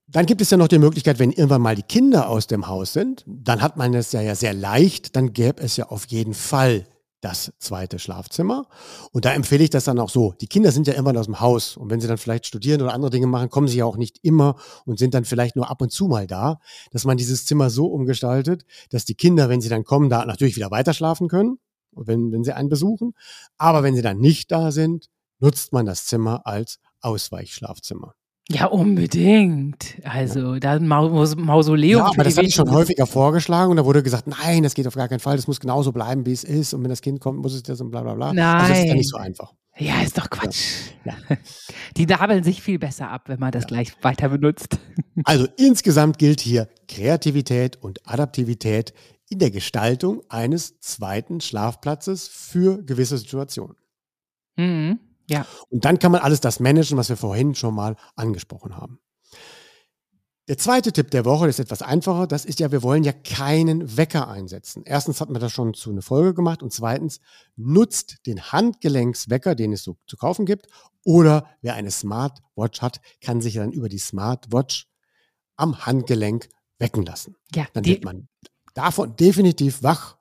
[0.08, 2.92] Dann gibt es ja noch die Möglichkeit, wenn irgendwann mal die Kinder aus dem Haus
[2.92, 6.32] sind, dann hat man es ja, ja sehr leicht, dann gäbe es ja auf jeden
[6.32, 6.86] Fall
[7.26, 8.68] das zweite Schlafzimmer.
[9.10, 10.32] Und da empfehle ich das dann auch so.
[10.40, 11.76] Die Kinder sind ja irgendwann aus dem Haus.
[11.76, 14.20] Und wenn sie dann vielleicht studieren oder andere Dinge machen, kommen sie ja auch nicht
[14.22, 14.54] immer
[14.84, 16.60] und sind dann vielleicht nur ab und zu mal da,
[16.92, 20.54] dass man dieses Zimmer so umgestaltet, dass die Kinder, wenn sie dann kommen, da natürlich
[20.54, 21.58] wieder weiter schlafen können,
[21.96, 23.12] wenn, wenn sie einen besuchen.
[23.58, 25.08] Aber wenn sie dann nicht da sind,
[25.40, 28.14] nutzt man das Zimmer als Ausweichschlafzimmer.
[28.48, 29.96] Ja, unbedingt.
[30.04, 31.98] Also, da ein Maus Mausoleum.
[31.98, 34.86] Ja, aber das habe ich schon häufiger vorgeschlagen und da wurde gesagt, nein, das geht
[34.86, 37.20] auf gar keinen Fall, das muss genauso bleiben, wie es ist und wenn das Kind
[37.20, 38.28] kommt, muss es das und bla bla bla.
[38.28, 38.96] Also das ist ja Nein.
[38.98, 39.52] nicht so einfach.
[39.78, 40.92] Ja, ist doch Quatsch.
[41.04, 41.14] Ja.
[41.96, 44.78] Die nabeln sich viel besser ab, wenn man das gleich weiter benutzt.
[45.24, 48.92] Also insgesamt gilt hier Kreativität und Adaptivität
[49.30, 53.76] in der Gestaltung eines zweiten Schlafplatzes für gewisse Situationen.
[54.56, 55.00] Mhm.
[55.28, 55.46] Ja.
[55.68, 59.00] Und dann kann man alles das managen, was wir vorhin schon mal angesprochen haben.
[60.48, 62.28] Der zweite Tipp der Woche ist etwas einfacher.
[62.28, 64.84] Das ist ja, wir wollen ja keinen Wecker einsetzen.
[64.86, 67.20] Erstens hat man das schon zu einer Folge gemacht und zweitens
[67.56, 70.68] nutzt den Handgelenkswecker, den es so zu kaufen gibt.
[71.04, 74.86] Oder wer eine Smartwatch hat, kann sich dann über die Smartwatch
[75.56, 76.48] am Handgelenk
[76.78, 77.34] wecken lassen.
[77.52, 78.28] Ja, Dann wird man
[78.74, 80.16] davon definitiv wach.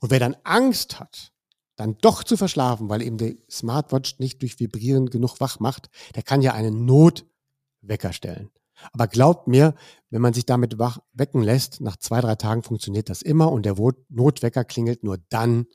[0.00, 1.32] Und wer dann Angst hat,
[1.76, 6.22] dann doch zu verschlafen, weil eben die Smartwatch nicht durch Vibrieren genug wach macht, der
[6.22, 8.50] kann ja einen Notwecker stellen.
[8.92, 9.74] Aber glaubt mir,
[10.10, 13.64] wenn man sich damit wach wecken lässt, nach zwei, drei Tagen funktioniert das immer und
[13.66, 13.76] der
[14.08, 15.66] Notwecker klingelt nur dann,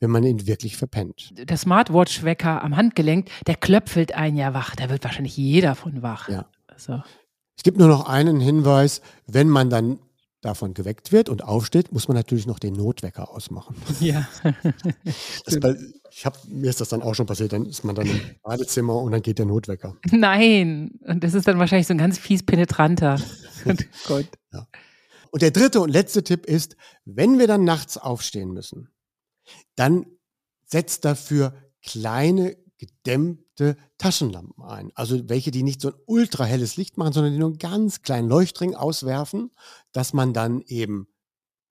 [0.00, 1.32] wenn man ihn wirklich verpennt.
[1.32, 4.76] der Smartwatch-Wecker am Handgelenk, der klöpfelt einen ja wach.
[4.76, 6.28] Da wird wahrscheinlich jeder von wach.
[6.28, 6.46] Ja.
[6.66, 7.02] Also,
[7.56, 9.98] Es gibt nur noch einen Hinweis, wenn man dann
[10.46, 13.76] davon geweckt wird und aufsteht, muss man natürlich noch den Notwecker ausmachen.
[14.00, 14.28] ja.
[15.60, 15.76] Bei,
[16.10, 18.96] ich hab, mir ist das dann auch schon passiert, dann ist man dann im Badezimmer
[18.96, 19.96] und dann geht der Notwecker.
[20.10, 20.98] Nein.
[21.06, 23.20] Und das ist dann wahrscheinlich so ein ganz fies penetranter.
[24.06, 24.26] Gott.
[25.30, 28.88] Und der dritte und letzte Tipp ist, wenn wir dann nachts aufstehen müssen,
[29.74, 30.06] dann
[30.64, 34.92] setzt dafür kleine gedämmte Taschenlampen ein.
[34.94, 38.28] Also welche, die nicht so ein ultrahelles Licht machen, sondern die nur einen ganz kleinen
[38.28, 39.50] Leuchtring auswerfen,
[39.92, 41.08] dass man dann eben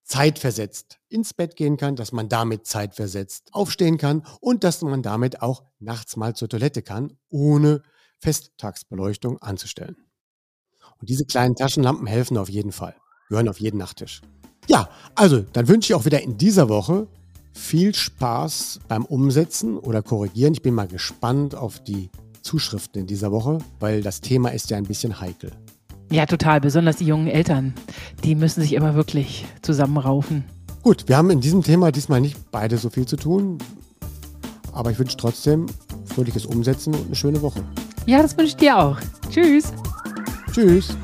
[0.04, 5.42] zeitversetzt ins Bett gehen kann, dass man damit zeitversetzt aufstehen kann und dass man damit
[5.42, 7.82] auch nachts mal zur Toilette kann, ohne
[8.20, 9.98] Festtagsbeleuchtung anzustellen.
[11.00, 12.96] Und diese kleinen Taschenlampen helfen auf jeden Fall,
[13.30, 14.22] gehören auf jeden Nachttisch.
[14.68, 17.08] Ja, also dann wünsche ich auch wieder in dieser Woche
[17.56, 20.54] viel Spaß beim Umsetzen oder Korrigieren.
[20.54, 22.10] Ich bin mal gespannt auf die
[22.42, 25.52] Zuschriften in dieser Woche, weil das Thema ist ja ein bisschen heikel.
[26.12, 26.62] Ja, total.
[26.62, 27.74] Besonders die jungen Eltern.
[28.24, 30.44] Die müssen sich immer wirklich zusammenraufen.
[30.84, 33.58] Gut, wir haben in diesem Thema diesmal nicht beide so viel zu tun,
[34.72, 35.66] aber ich wünsche trotzdem
[36.06, 37.64] fröhliches Umsetzen und eine schöne Woche.
[38.06, 39.00] Ja, das wünsche ich dir auch.
[39.32, 39.74] Tschüss.
[40.52, 40.96] Tschüss.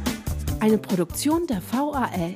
[0.59, 2.35] Eine Produktion der VAL.